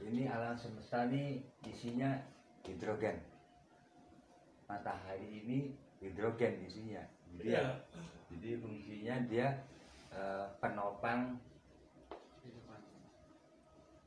[0.00, 2.16] ini alam semesta ini isinya
[2.64, 3.20] hidrogen.
[4.64, 7.04] Matahari ini hidrogen isinya.
[7.36, 7.76] Jadi ya
[8.32, 9.52] jadi fungsinya dia
[10.16, 11.36] eh, penopang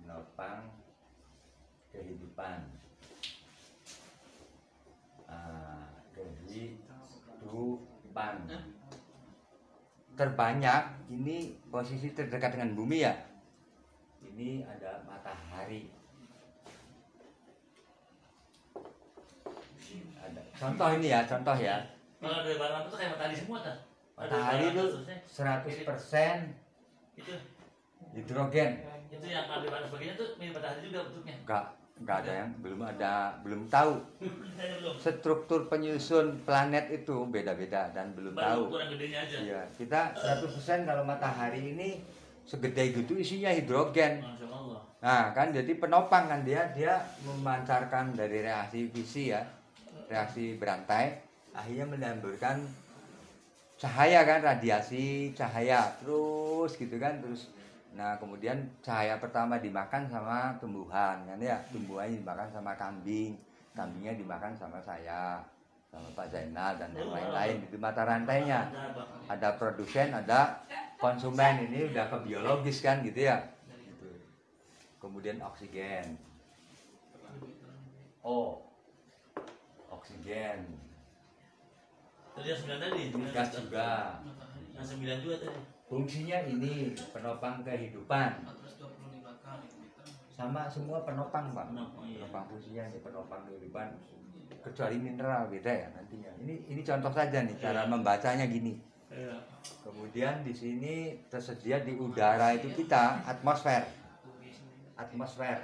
[0.02, 0.74] penopang
[1.94, 2.66] kehidupan.
[5.30, 5.86] Ah,
[6.18, 8.50] kehidupan
[10.16, 10.82] terbanyak
[11.12, 13.14] ini posisi terdekat dengan bumi ya?
[14.22, 15.92] Ini ada matahari.
[20.22, 20.42] Ada.
[20.56, 21.78] Contoh ini ya contoh ya.
[22.22, 23.78] Kalau dari barang itu kayak matahari semua tuh.
[24.14, 25.18] Matahari itu terusnya.
[25.26, 27.34] 100% itu.
[28.12, 28.72] Hidrogen.
[29.12, 31.36] Itu yang ada barang sebagainya tuh mirip matahari juga bentuknya.
[31.42, 33.14] enggak enggak ada yang belum ada
[33.46, 33.94] belum tahu
[34.98, 39.38] struktur penyusun planet itu beda-beda dan belum Baru tahu ukuran gedenya aja.
[39.38, 42.02] Iya, kita 100% kalau matahari ini
[42.42, 44.26] segede gitu isinya hidrogen.
[45.02, 49.42] Nah, kan jadi penopang kan dia dia memancarkan dari reaksi fisi ya,
[50.10, 51.18] reaksi berantai,
[51.58, 52.62] akhirnya menimbulkan
[53.82, 57.50] cahaya kan, radiasi cahaya terus gitu kan terus.
[57.92, 63.36] Nah, kemudian cahaya pertama dimakan sama tumbuhan kan ya, tumbuhannya dimakan sama kambing,
[63.76, 65.44] kambingnya dimakan sama saya.
[65.92, 68.72] sama Pak Zainal dan yang lain-lain itu mata rantainya
[69.28, 70.64] ada produsen ada
[70.96, 74.08] konsumen ini udah ke biologis kan gitu ya Gitu.
[75.04, 76.16] kemudian oksigen
[78.24, 78.64] O
[79.92, 80.64] oksigen
[82.40, 83.02] Tadi yang sembilan tadi.
[83.36, 83.90] gas juga
[84.80, 85.60] Yang sembilan juga tadi.
[85.92, 88.48] Fungsinya ini penopang kehidupan.
[90.32, 91.68] Sama semua penopang pak.
[91.68, 92.24] Penopang, iya.
[92.24, 93.88] penopang fungsinya ini penopang kehidupan.
[94.64, 96.32] Kecuali mineral beda ya nantinya.
[96.40, 97.92] Ini ini contoh saja nih cara Iya.
[97.92, 98.80] membacanya gini.
[99.12, 99.36] Iya.
[99.84, 103.84] kemudian di sini tersedia di udara itu kita atmosfer.
[104.96, 105.60] Atmosfer.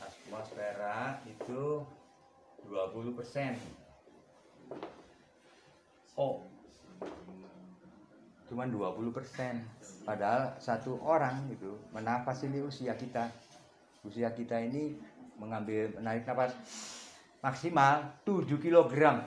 [0.00, 1.84] Atmosfera itu
[2.64, 3.60] 20 persen.
[6.16, 6.55] O
[8.46, 9.62] cuman 20 persen.
[10.06, 13.26] Padahal satu orang gitu menafas ini usia kita.
[14.06, 14.94] Usia kita ini
[15.36, 16.54] mengambil menarik nafas
[17.42, 19.26] maksimal 7 kilogram.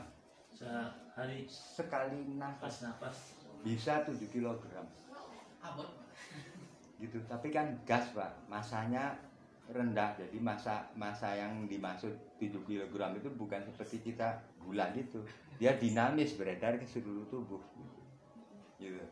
[0.55, 1.45] Sehari.
[1.51, 2.84] Sekali nafas.
[2.84, 3.17] Nafas.
[3.59, 4.88] bisa 7 kilogram.
[6.95, 7.20] Gitu.
[7.28, 8.32] Tapi kan gas pak.
[8.47, 9.20] Masanya
[9.67, 10.15] rendah.
[10.15, 15.24] Jadi masa masa yang dimaksud 7 kilogram itu bukan seperti kita gula gitu
[15.59, 17.59] dia dinamis beredar ke seluruh tubuh.
[17.59, 17.99] gitu.
[18.80, 19.04] Gitu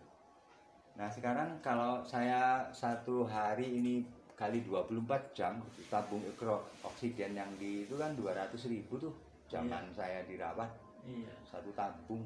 [0.97, 4.01] nah sekarang kalau saya satu hari ini
[4.33, 9.13] kali 24 jam gitu, tabung ekro oksigen yang di itu kan 200 ribu tuh
[9.45, 10.69] zaman saya dirawat
[11.07, 11.31] Iya.
[11.47, 12.19] satu tabung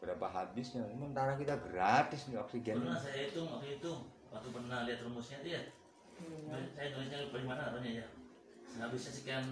[0.00, 3.92] berapa habisnya sementara kita gratis nih oksigen Pernah saya hitung waktu itu
[4.32, 5.60] waktu pernah lihat rumusnya dia.
[6.72, 8.06] Saya tulisnya lupa di mana namanya ya.
[8.80, 9.44] Habisnya sekian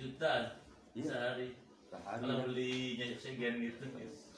[0.00, 0.56] juta
[0.96, 1.04] Iya.
[1.04, 1.48] sehari.
[1.92, 3.84] sehari Kalau belinya oksigen gitu.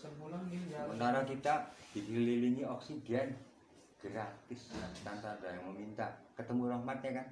[0.00, 3.36] Sementara kita dikelilingi oksigen
[4.00, 4.72] gratis
[5.04, 6.08] tanpa ada yang meminta.
[6.40, 7.26] Ketemu rahmatnya kan?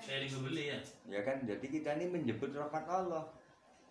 [0.00, 0.78] Saya juga beli ya.
[1.06, 1.44] ya kan?
[1.44, 3.28] Jadi kita ini menjemput rahmat Allah.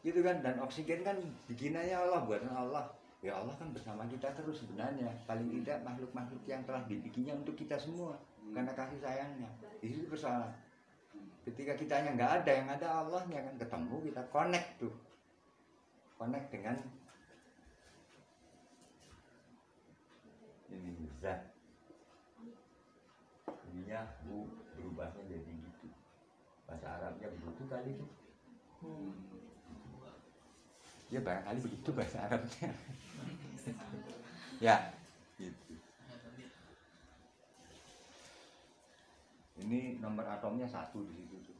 [0.02, 0.42] Gitu kan?
[0.42, 2.90] Dan oksigen kan bikinannya Allah buatan Allah.
[3.22, 5.14] Ya Allah kan bersama kita terus sebenarnya.
[5.30, 8.18] Paling tidak makhluk-makhluk yang telah dibikinnya untuk kita semua.
[8.58, 9.50] Karena kasih sayangnya.
[9.78, 10.50] Di situ persoalan
[11.48, 13.56] ketika kitanya nggak ada yang ada Allahnya kan.
[13.62, 14.96] Ketemu kita connect tuh.
[16.18, 16.78] Connect dengan
[20.68, 21.58] ini zat
[23.78, 25.88] ininya u berubahnya jadi gitu.
[26.66, 28.06] Bahasa Arabnya begitu kali itu.
[31.08, 32.70] Ya barangkali begitu bahasa Arabnya.
[34.58, 34.76] Ya
[35.38, 35.78] gitu.
[39.62, 41.58] Ini nomor atomnya satu di situ tuh.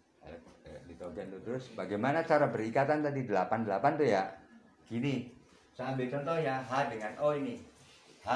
[0.68, 1.42] Eh, nitrogen tuh.
[1.46, 3.24] Terus bagaimana cara berikatan tadi?
[3.24, 4.24] 88 tuh ya?
[4.90, 5.30] Gini.
[5.78, 7.62] Saya ambil contoh ya H dengan O ini.
[8.26, 8.30] H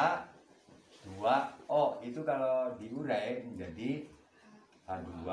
[1.05, 4.05] 2O itu kalau diurai menjadi
[4.85, 5.25] H2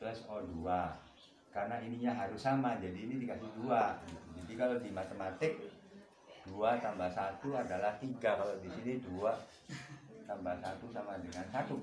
[0.00, 0.64] plus O2
[1.50, 3.98] karena ininya harus sama jadi ini dikasih dua.
[4.38, 5.58] Jadi kalau di matematik
[6.48, 9.20] 2 tambah 1 adalah 3 kalau di sini 2
[10.24, 11.74] tambah 1 sama dengan 1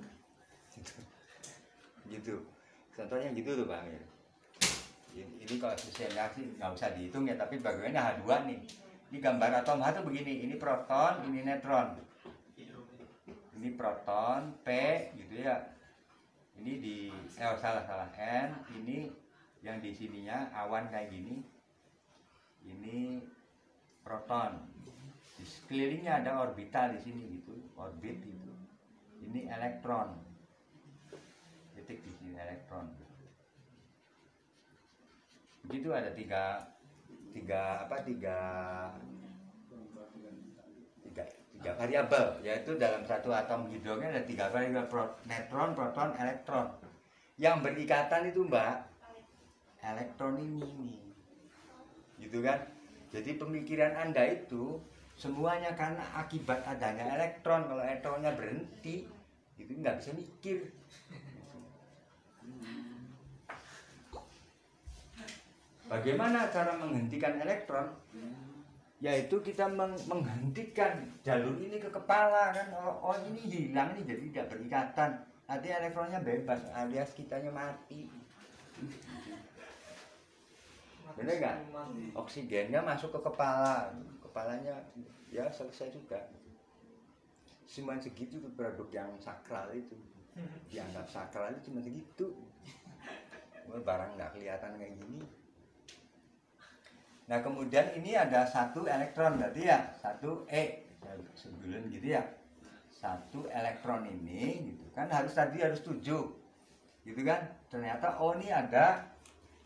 [2.16, 2.39] gitu,
[2.95, 3.84] contohnya gitu tuh Bang.
[3.84, 4.02] Ya.
[5.18, 8.60] ini, kalau sistemnya sih nggak usah dihitung ya tapi bagaimana H2 nih?
[9.08, 12.07] Ini gambar atom H itu begini ini proton ini neutron
[13.58, 14.70] ini proton P
[15.18, 15.74] gitu ya.
[16.58, 18.10] Ini di eh salah salah.
[18.18, 19.10] N ini
[19.66, 21.41] yang di sininya awan kayak gini.
[22.62, 23.22] Ini
[24.05, 24.62] proton.
[25.38, 28.51] Di sekelilingnya ada orbital di sini gitu orbit gitu.
[29.26, 30.18] Ini elektron.
[31.74, 32.89] Titik di sini elektron.
[35.68, 36.74] Begitu ada tiga
[37.34, 38.39] tiga apa tiga
[41.58, 44.86] tiga variabel yaitu dalam satu atom hidrogen ada tiga variabel
[45.26, 46.70] neutron proton elektron.
[47.38, 48.86] Yang berikatan itu mbak
[49.82, 50.97] elektron ini.
[52.22, 52.62] Gitu kan?
[53.10, 54.82] Jadi pemikiran anda itu
[55.18, 57.66] semuanya karena akibat adanya elektron.
[57.66, 59.10] Kalau elektronnya berhenti
[59.58, 60.58] itu nggak bisa mikir.
[65.88, 67.95] Bagaimana cara menghentikan elektron?
[68.98, 72.68] Yaitu kita meng- menghentikan jalur ini ke kepala kan.
[72.74, 75.12] Oh, oh, ini hilang nih jadi tidak berikatan.
[75.45, 78.10] Nanti elektronnya bebas alias kitanya mati.
[81.14, 81.58] Bener nggak?
[82.18, 84.82] Oksigennya masuk ke kepala, kepalanya
[85.30, 86.26] ya selesai juga.
[87.70, 89.93] Cuma segitu tuh produk yang sakral itu.
[90.74, 92.34] Dianggap sakral itu cuma segitu.
[93.86, 95.22] Barang nggak kelihatan kayak gini.
[97.28, 100.88] Nah kemudian ini ada satu elektron berarti ya satu E
[101.36, 102.24] sebelum gitu ya
[102.92, 106.34] satu elektron ini gitu kan harus tadi harus tujuh
[107.04, 109.18] gitu kan ternyata oh ini ada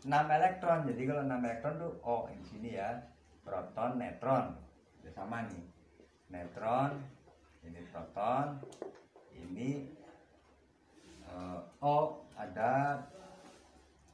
[0.02, 0.82] 6 elektron.
[0.90, 2.90] Jadi kalau 6 elektron tuh oh di sini ya.
[3.42, 4.54] Proton, neutron.
[5.02, 5.66] Ya sama nih.
[6.30, 6.94] Neutron,
[7.66, 8.62] ini proton,
[9.34, 9.90] ini
[11.26, 13.02] eh, O ada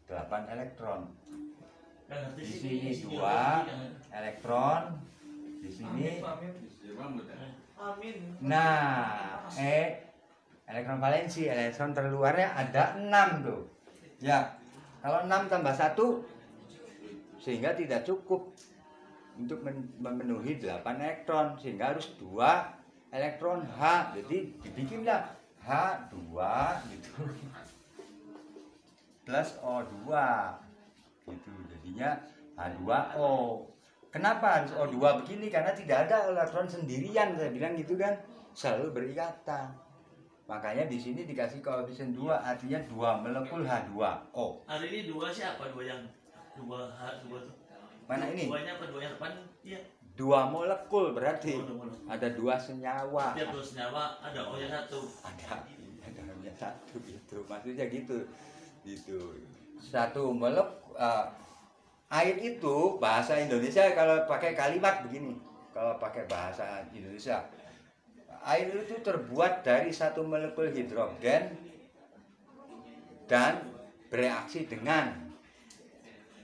[0.08, 1.12] 8 elektron.
[2.08, 4.82] Ngerti Di sini ini dua ideologi, elektron,
[5.60, 6.06] di sini.
[8.40, 9.76] Nah, E
[10.64, 13.62] elektron valensi, elektron terluarnya ada 6 tuh.
[14.24, 14.56] Ya,
[15.04, 16.24] kalau 6 tambah 1
[17.38, 18.56] sehingga tidak cukup
[19.38, 22.72] untuk men- memenuhi 8 elektron sehingga harus 2
[23.12, 24.12] elektron H.
[24.16, 26.16] Jadi dibikinlah H2
[26.88, 27.12] gitu.
[29.28, 30.08] Plus O2
[31.32, 31.50] gitu.
[31.68, 32.16] Jadinya
[32.56, 33.64] H2O.
[34.08, 35.52] Kenapa harus O2 begini?
[35.52, 38.16] Karena tidak ada elektron sendirian, saya bilang gitu kan.
[38.56, 39.68] Selalu berikatan.
[40.48, 44.64] Makanya di sini dikasih koefisien 2, artinya 2 molekul H2O.
[44.64, 45.68] Hari ini dua siapa?
[45.68, 46.00] Dua yang
[46.56, 47.54] dua H dua tuh.
[48.08, 48.48] Mana ini?
[48.48, 48.84] Duanya apa?
[48.88, 49.32] Dua yang depan?
[49.60, 49.80] Iya.
[50.18, 52.08] Dua molekul berarti Oh, dua molekul.
[52.10, 53.26] ada dua senyawa.
[53.36, 55.00] Tiap dua senyawa ada O nya satu.
[55.22, 55.62] Ada
[56.02, 57.44] ada hanya satu gitu.
[57.46, 58.26] Maksudnya gitu.
[58.82, 59.20] Gitu.
[59.78, 61.26] Satu molekul eh,
[62.08, 65.38] air itu bahasa Indonesia kalau pakai kalimat begini.
[65.70, 67.46] Kalau pakai bahasa Indonesia.
[68.42, 71.52] Air itu terbuat dari satu molekul hidrogen
[73.28, 73.60] dan
[74.08, 75.28] bereaksi dengan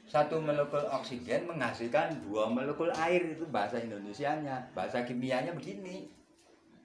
[0.05, 3.35] satu molekul oksigen menghasilkan dua molekul air.
[3.35, 4.71] Itu bahasa Indonesianya.
[4.77, 6.07] Bahasa kimianya begini.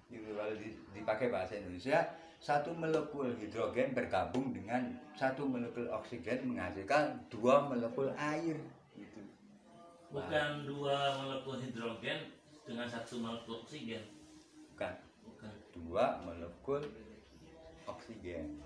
[0.09, 2.09] Gitu kalau di- dipakai bahasa Indonesia
[2.39, 8.55] satu molekul hidrogen bergabung dengan satu molekul oksigen menghasilkan dua molekul air
[8.95, 9.21] gitu
[10.09, 12.33] Bukan dua molekul hidrogen
[12.65, 14.01] dengan satu molekul oksigen.
[14.73, 14.93] bukan
[15.27, 15.53] Bukan.
[15.75, 16.81] dua molekul
[17.85, 18.57] oksigen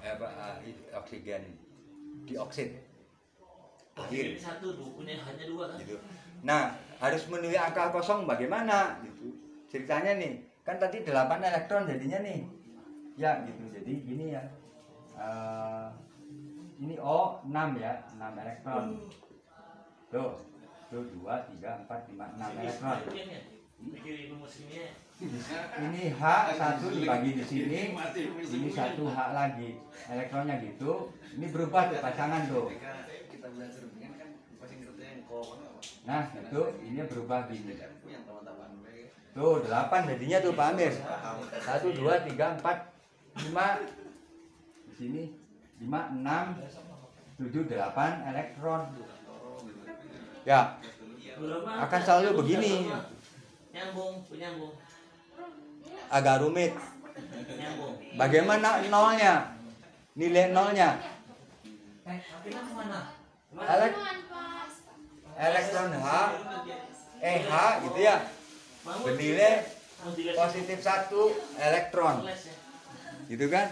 [0.00, 0.56] eh, apa ah,
[1.04, 1.42] oksigen
[2.24, 2.88] dioksid
[4.06, 5.76] ini satu, punya hanya dua kan?
[5.82, 5.98] gitu.
[6.46, 6.70] Nah,
[7.02, 9.34] harus menuhi angka kosong bagaimana gitu.
[9.66, 10.38] Ceritanya nih,
[10.68, 12.44] kan tadi 8 elektron jadinya nih.
[13.16, 13.72] Ya, gitu.
[13.72, 14.44] Jadi gini ya.
[15.16, 15.88] Eh,
[16.84, 18.84] ini O 6 ya, 6 elektron.
[20.12, 20.44] Tuh.
[20.92, 21.24] Tuh 2
[21.56, 22.98] 3 4 5 6 elektron.
[23.08, 23.40] Kimia.
[25.78, 26.22] Ini H
[26.54, 27.94] satu dibagi di sini,
[28.44, 29.78] ini satu H lagi.
[30.06, 31.10] Elektronnya gitu.
[31.38, 32.70] Ini berubah tuh pasangan tuh.
[33.30, 34.30] kita belajar dengan kan
[36.08, 37.74] Nah, itu ini berubah gini.
[39.34, 40.92] Tuh, 8 jadinya tuh Pak Amir.
[40.92, 42.98] 1 2 3 4
[43.38, 45.22] 5 di sini
[45.84, 46.58] 5 6
[47.38, 48.82] 7 8 elektron.
[50.42, 50.80] Ya,
[51.84, 52.88] akan selalu begini.
[53.70, 54.74] Nyambung, penyambung,
[56.08, 56.72] Agak rumit.
[57.54, 57.94] nyambung.
[58.16, 59.54] Bagaimana nolnya?
[60.18, 60.98] Nilai nolnya?
[65.38, 66.06] Elektron H
[67.18, 67.38] eh
[67.86, 68.16] gitu ya.
[68.88, 69.68] Dilihat
[70.36, 71.12] positif 1
[71.60, 72.24] elektron.
[72.24, 72.36] ya?
[73.28, 73.68] Gitu kan?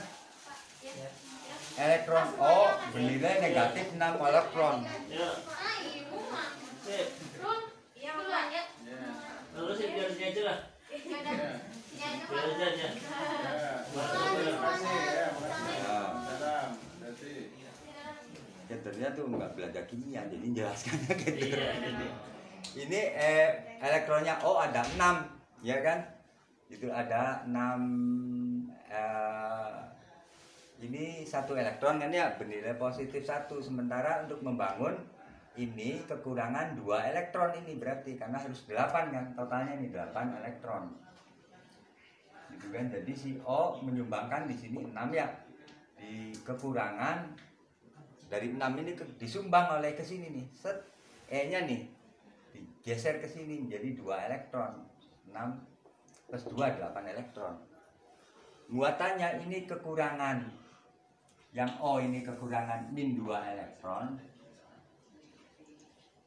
[1.76, 2.56] Elektron O
[2.92, 4.84] bernilai negatif 6 elektron.
[5.12, 5.30] Ya.
[9.56, 10.58] Lalu sip biar sini aja lah.
[12.28, 12.88] Biar aja aja.
[13.96, 14.12] Nah,
[18.66, 21.56] ya ternyata tuh nggak belajar kimia jadi jelaskannya gitu.
[22.74, 26.02] Ini eh, elektronnya O ada 6 ya kan?
[26.66, 27.54] Itu ada 6
[28.90, 29.78] eh,
[30.82, 33.62] ini satu elektron kan ya bernilai positif satu.
[33.62, 34.98] Sementara untuk membangun
[35.56, 40.90] ini kekurangan dua elektron ini berarti karena harus 8 kan totalnya ini 8 elektron.
[42.52, 42.90] Gitu kan?
[42.90, 45.28] Jadi si O menyumbangkan di sini 6 ya.
[45.96, 47.24] Di kekurangan
[48.28, 50.46] dari 6 ini disumbang oleh ke sini nih.
[50.52, 50.76] Set
[51.26, 51.95] E nya nih
[52.86, 54.86] digeser ke sini menjadi 2 elektron.
[55.34, 55.34] 6
[56.30, 57.58] plus 2 8 elektron.
[58.70, 60.46] Muatannya ini kekurangan.
[61.50, 64.14] Yang O ini kekurangan min 2 elektron.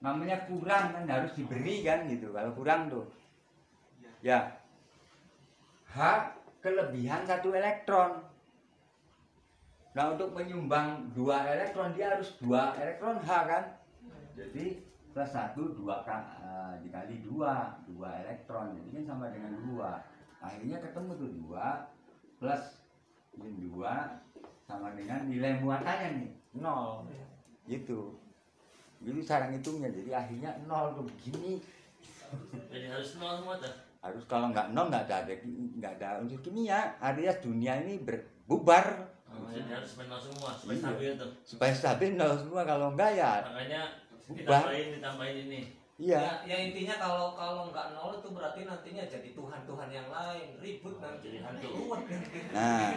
[0.04, 3.08] Namanya kurang kan harus diberi kan gitu kalau kurang tuh.
[4.20, 4.60] Ya.
[5.88, 5.96] H
[6.60, 8.20] kelebihan satu elektron.
[9.96, 13.64] Nah untuk menyumbang dua elektron dia harus dua elektron H kan?
[14.36, 14.89] Jadi
[15.20, 20.00] plus satu dua eh, dikali dua dua elektron jadi kan sama dengan dua
[20.40, 21.92] akhirnya ketemu tuh dua
[22.40, 22.64] plus
[23.36, 24.16] min dua
[24.64, 27.04] sama dengan nilai muatannya nih nol
[27.68, 28.16] gitu
[29.04, 31.60] jadi cara ngitungnya jadi akhirnya nol tuh begini
[32.72, 33.74] Jadi harus nol semua tuh.
[34.00, 35.36] harus kalau nggak nol nggak ada ada
[35.76, 40.84] nggak ada unsur kimia artinya dunia ini berbubar Oh, jadi harus nol semua supaya Iya.
[40.88, 41.32] stabil tuh.
[41.44, 43.84] supaya stabil nol semua kalau enggak ya Makanya.
[44.34, 45.62] Ditambahin ditambahin ini.
[46.00, 50.48] iya Ya, ya intinya kalau kalau nggak nol itu berarti nantinya jadi Tuhan-Tuhan yang lain
[50.64, 51.72] ribut nanti Jadi hantu.
[52.56, 52.96] Nah,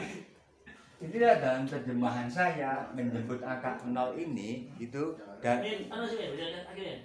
[1.02, 6.96] inilah dalam terjemahan saya menyebut angka nol ini itu dan Ini anu sih, lihat akhirnya.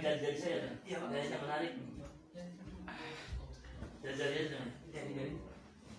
[0.00, 0.72] Dari dari saya.
[0.88, 1.72] Iya, dari saya menarik.
[4.00, 4.64] Dari dari saya.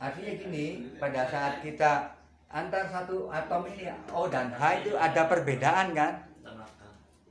[0.03, 0.65] artinya gini
[0.99, 2.11] pada saat kita
[2.51, 6.32] antar satu atom ini O dan H itu ada perbedaan kan?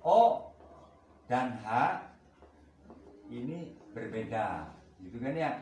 [0.03, 0.51] O
[1.31, 1.67] dan H
[3.31, 4.67] ini berbeda,
[4.99, 5.53] gitu kan ya?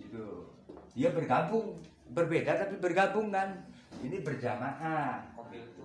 [0.00, 0.48] Gitu.
[0.96, 1.76] Dia bergabung,
[2.16, 3.68] berbeda tapi bergabung kan?
[4.00, 5.84] Ini berjamaah, itu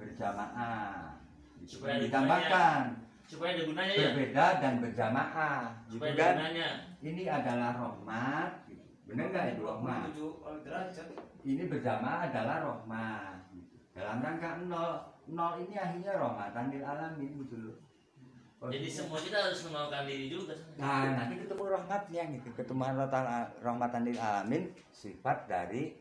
[0.00, 1.20] berjamaah.
[1.60, 1.76] Gitu.
[1.76, 2.82] Supaya ditambahkan
[3.28, 4.00] Supaya ada gunanya ya.
[4.08, 5.60] berbeda dan berjamaah,
[5.92, 6.34] gitu Supaya kan?
[6.40, 6.68] gunanya.
[7.04, 8.50] Ini adalah rahmat,
[9.04, 10.08] benar nggak itu rahmat?
[11.44, 13.36] Ini berjamaah adalah rahmat.
[13.98, 14.92] Dalam rangka nol,
[15.26, 17.76] nol ini akhirnya rahmatan lil alamin gitu loh.
[18.58, 19.02] Oh, Jadi gitu.
[19.02, 20.54] semua kita harus mengenalkan diri juga.
[20.78, 23.24] Nah, nanti ketemu rahmatnya gitu, ketemu rahmatan,
[23.58, 25.94] rahmatan lil alamin sifat dari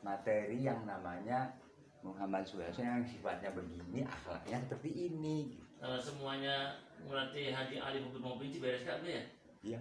[0.00, 1.52] materi yang namanya
[2.00, 5.52] Muhammad SAW yang sifatnya begini, akhlaknya seperti ini.
[5.52, 5.64] Gitu.
[5.80, 9.24] Kalau semuanya melatih haji alim hukum maupun benci beres kan ya?
[9.60, 9.80] Iya.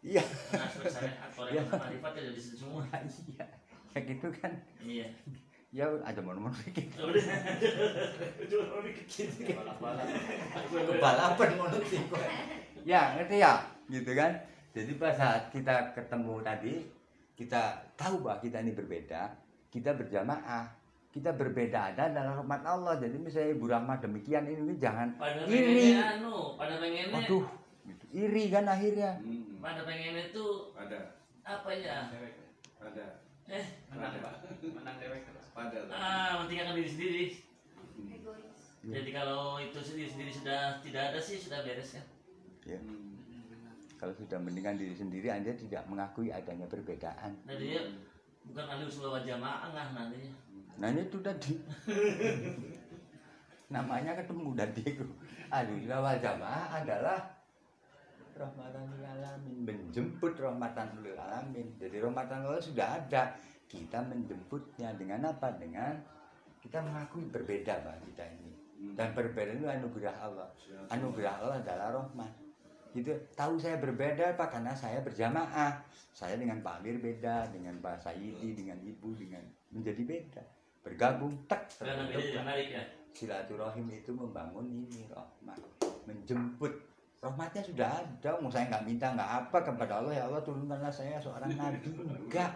[0.00, 0.24] Iya.
[0.56, 0.68] Nah,
[1.36, 1.60] kalau Iya.
[1.60, 2.84] yang marifat ya situ semua.
[2.92, 3.44] Iya.
[3.94, 4.52] Ya gitu kan.
[4.80, 5.08] Iya.
[5.68, 6.96] Ya ada momen-momen gitu.
[7.04, 7.24] Udah.
[8.48, 9.28] Cuma bikin
[10.96, 11.84] Balapan menurut
[12.88, 13.52] Ya, ngerti ya?
[13.88, 14.32] Gitu kan?
[14.72, 16.74] Jadi pas saat kita ketemu tadi,
[17.36, 17.62] kita
[17.98, 19.28] tahu bahwa kita ini berbeda,
[19.68, 20.72] kita berjamaah,
[21.12, 22.94] kita berbeda ada dalam rahmat Allah.
[22.96, 25.96] Jadi misalnya Ibu Rahmat demikian ini jangan Pada iri.
[25.96, 27.44] anu, pada pengennya, Waduh,
[27.84, 28.04] gitu.
[28.12, 29.20] iri kan akhirnya.
[29.20, 32.08] Hmm, pada pengennya tuh ada apa ya?
[32.78, 33.06] ada
[33.48, 37.24] Eh, menang pak menang dewek terus pada ah, mentingkan diri sendiri.
[38.12, 42.04] egois Jadi kalau itu sendiri sendiri sudah tidak ada sih sudah beres kan?
[42.68, 42.76] Ya.
[42.76, 43.16] Hmm.
[43.98, 47.34] Kalau sudah mendingan diri sendiri, Anda tidak mengakui adanya perbedaan.
[47.42, 47.82] Nah dia
[48.46, 50.32] bukan ahli usul jamaah nggak nantinya.
[50.78, 51.58] Nah itu tadi
[53.74, 55.06] namanya ketemu tadi itu
[55.52, 57.18] Alhamdulillah wal jamaah adalah
[58.38, 59.56] rahmatan lil alamin.
[59.66, 61.66] Menjemput rahmatan lil alamin.
[61.76, 63.34] Jadi rahmatan Allah sudah ada.
[63.68, 65.52] Kita menjemputnya dengan apa?
[65.58, 65.98] Dengan
[66.62, 68.52] kita mengakui berbeda pak kita ini.
[68.94, 70.48] Dan berbeda itu anugerah Allah.
[70.88, 72.32] Anugerah Allah adalah rahmat.
[72.94, 73.12] Gitu.
[73.36, 75.84] Tahu saya berbeda pak karena saya berjamaah.
[76.14, 80.42] Saya dengan Pak Amir beda dengan Pak Sayyidi dengan Ibu dengan menjadi beda.
[80.82, 82.82] Bergabung beda terbentuk ya.
[83.12, 85.60] silaturahim itu membangun ini rahmat.
[86.08, 86.87] Menjemput
[87.18, 91.18] rahmatnya sudah ada mau saya nggak minta nggak apa kepada Allah ya Allah turunkanlah saya
[91.18, 91.90] seorang nabi.
[91.90, 92.54] enggak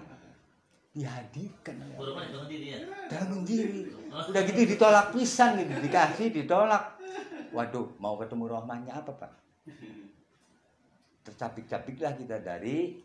[0.94, 1.74] dihadirkan.
[1.82, 2.22] Ya Allah.
[2.30, 2.78] Itu sendiri ya.
[3.10, 6.94] dalam diri udah gitu ditolak pisan gitu dikasih ditolak.
[7.50, 9.32] Waduh mau ketemu rahmatnya apa pak?
[11.26, 13.02] Tercapik-capiklah kita dari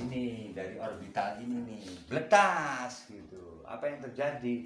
[0.00, 1.82] ini dari orbital ini nih.
[2.08, 3.60] Bletas gitu.
[3.68, 4.64] Apa yang terjadi?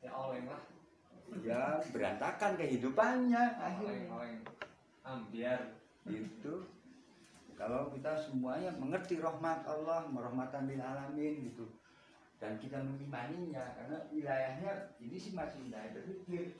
[0.00, 0.62] Ya oleng lah.
[1.44, 4.40] Ya berantakan kehidupannya oleng akhirnya oleng
[5.08, 5.60] ambiar
[6.04, 6.68] gitu.
[7.56, 11.66] Kalau kita semuanya mengerti rahmat Allah merahmatan lil alamin gitu.
[12.38, 16.54] Dan kita mengimaninya karena wilayahnya ini sih masih wilayah berpikir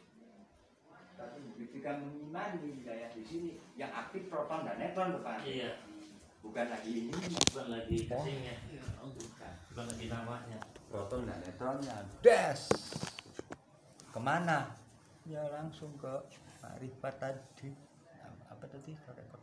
[1.19, 5.75] tapi ketika mengimani wilayah di sini yang aktif proton dan neutron depan Iya.
[6.47, 7.11] bukan lagi ini.
[7.51, 8.55] Bukan lagi casingnya.
[9.03, 9.53] Bukan.
[9.75, 10.59] Lagi namanya.
[10.89, 12.71] proton dan neutronnya des!
[14.15, 14.73] Ke mana?
[15.27, 16.11] Ya langsung ke
[16.63, 17.88] Marifat tadi
[18.59, 19.39] apa tadi rekod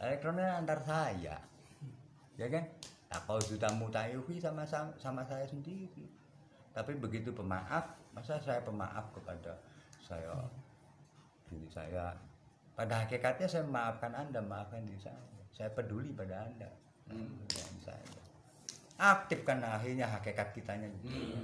[0.00, 1.36] elektronnya antar saya.
[2.36, 2.64] Ya kan?
[3.06, 6.08] Nah, kalau sudah mutayuhi sama, sama sama saya sendiri.
[6.76, 9.56] Tapi begitu pemaaf masa saya pemaaf kepada
[10.04, 10.32] saya
[11.48, 12.12] diri saya?
[12.76, 15.20] Pada hakikatnya saya memaafkan anda maafkan diri saya.
[15.56, 16.68] Saya peduli pada anda.
[17.08, 18.04] Dan saya.
[18.96, 20.88] Aktifkan akhirnya hakikat kitanya.
[21.00, 21.08] Gitu.
[21.08, 21.40] Iya.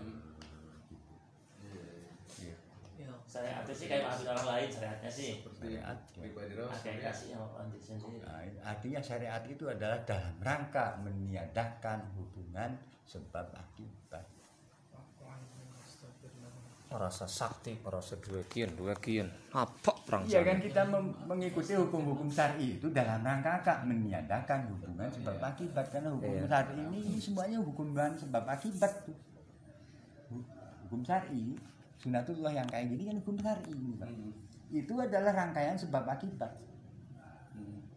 [3.33, 5.29] Saya artinya sih kayak maafin orang lain syariatnya sih.
[5.41, 6.29] Syariat, ya.
[6.69, 8.21] Hakikat sih yang maafin diri sendiri.
[8.21, 14.25] Nah, artinya syariat itu adalah dalam rangka meniadakan hubungan sebab akibat.
[16.93, 20.85] rasa sakti rasa dua kian dua kian apa perang Iya kan kita
[21.25, 26.99] mengikuti hukum-hukum syari itu dalam rangka kak meniadakan hubungan sebab akibat karena hukum syari ini,
[27.09, 29.17] ini semuanya hubungan sebab akibat tuh.
[30.29, 30.45] Hu-
[30.85, 31.57] Hukum syari
[32.03, 34.11] sunatullah yang kayak gini kan hukum syari Pak.
[34.73, 36.53] itu adalah rangkaian sebab akibat.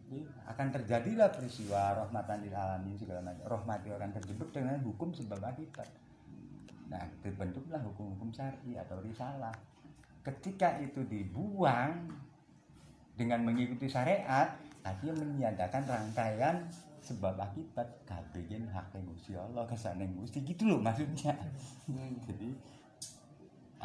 [0.06, 3.42] Iya, akan terjadilah peristiwa rahmatan lil alamin segala macam.
[3.42, 5.88] Rahmat itu akan terjebak dengan hukum sebab akibat.
[6.86, 9.50] Nah terbentuklah hukum-hukum syar'i atau risalah.
[10.22, 12.06] Ketika itu dibuang
[13.18, 14.54] dengan mengikuti syariat
[14.86, 16.62] artinya meniadakan rangkaian
[17.02, 18.06] sebab akibat.
[18.06, 21.34] Kabeh hak Gusti Allah kesane Gusti gitu loh maksudnya.
[22.30, 22.75] Jadi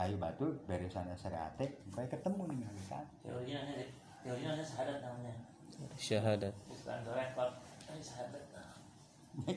[0.02, 3.62] ayo batu beresan syariat supaya ketemu dengan hakikat teorinya
[4.26, 5.36] teorinya syahadat namanya.
[5.98, 6.54] Syahadat.
[6.70, 7.52] Bukan rekod
[7.90, 8.44] ini syahadat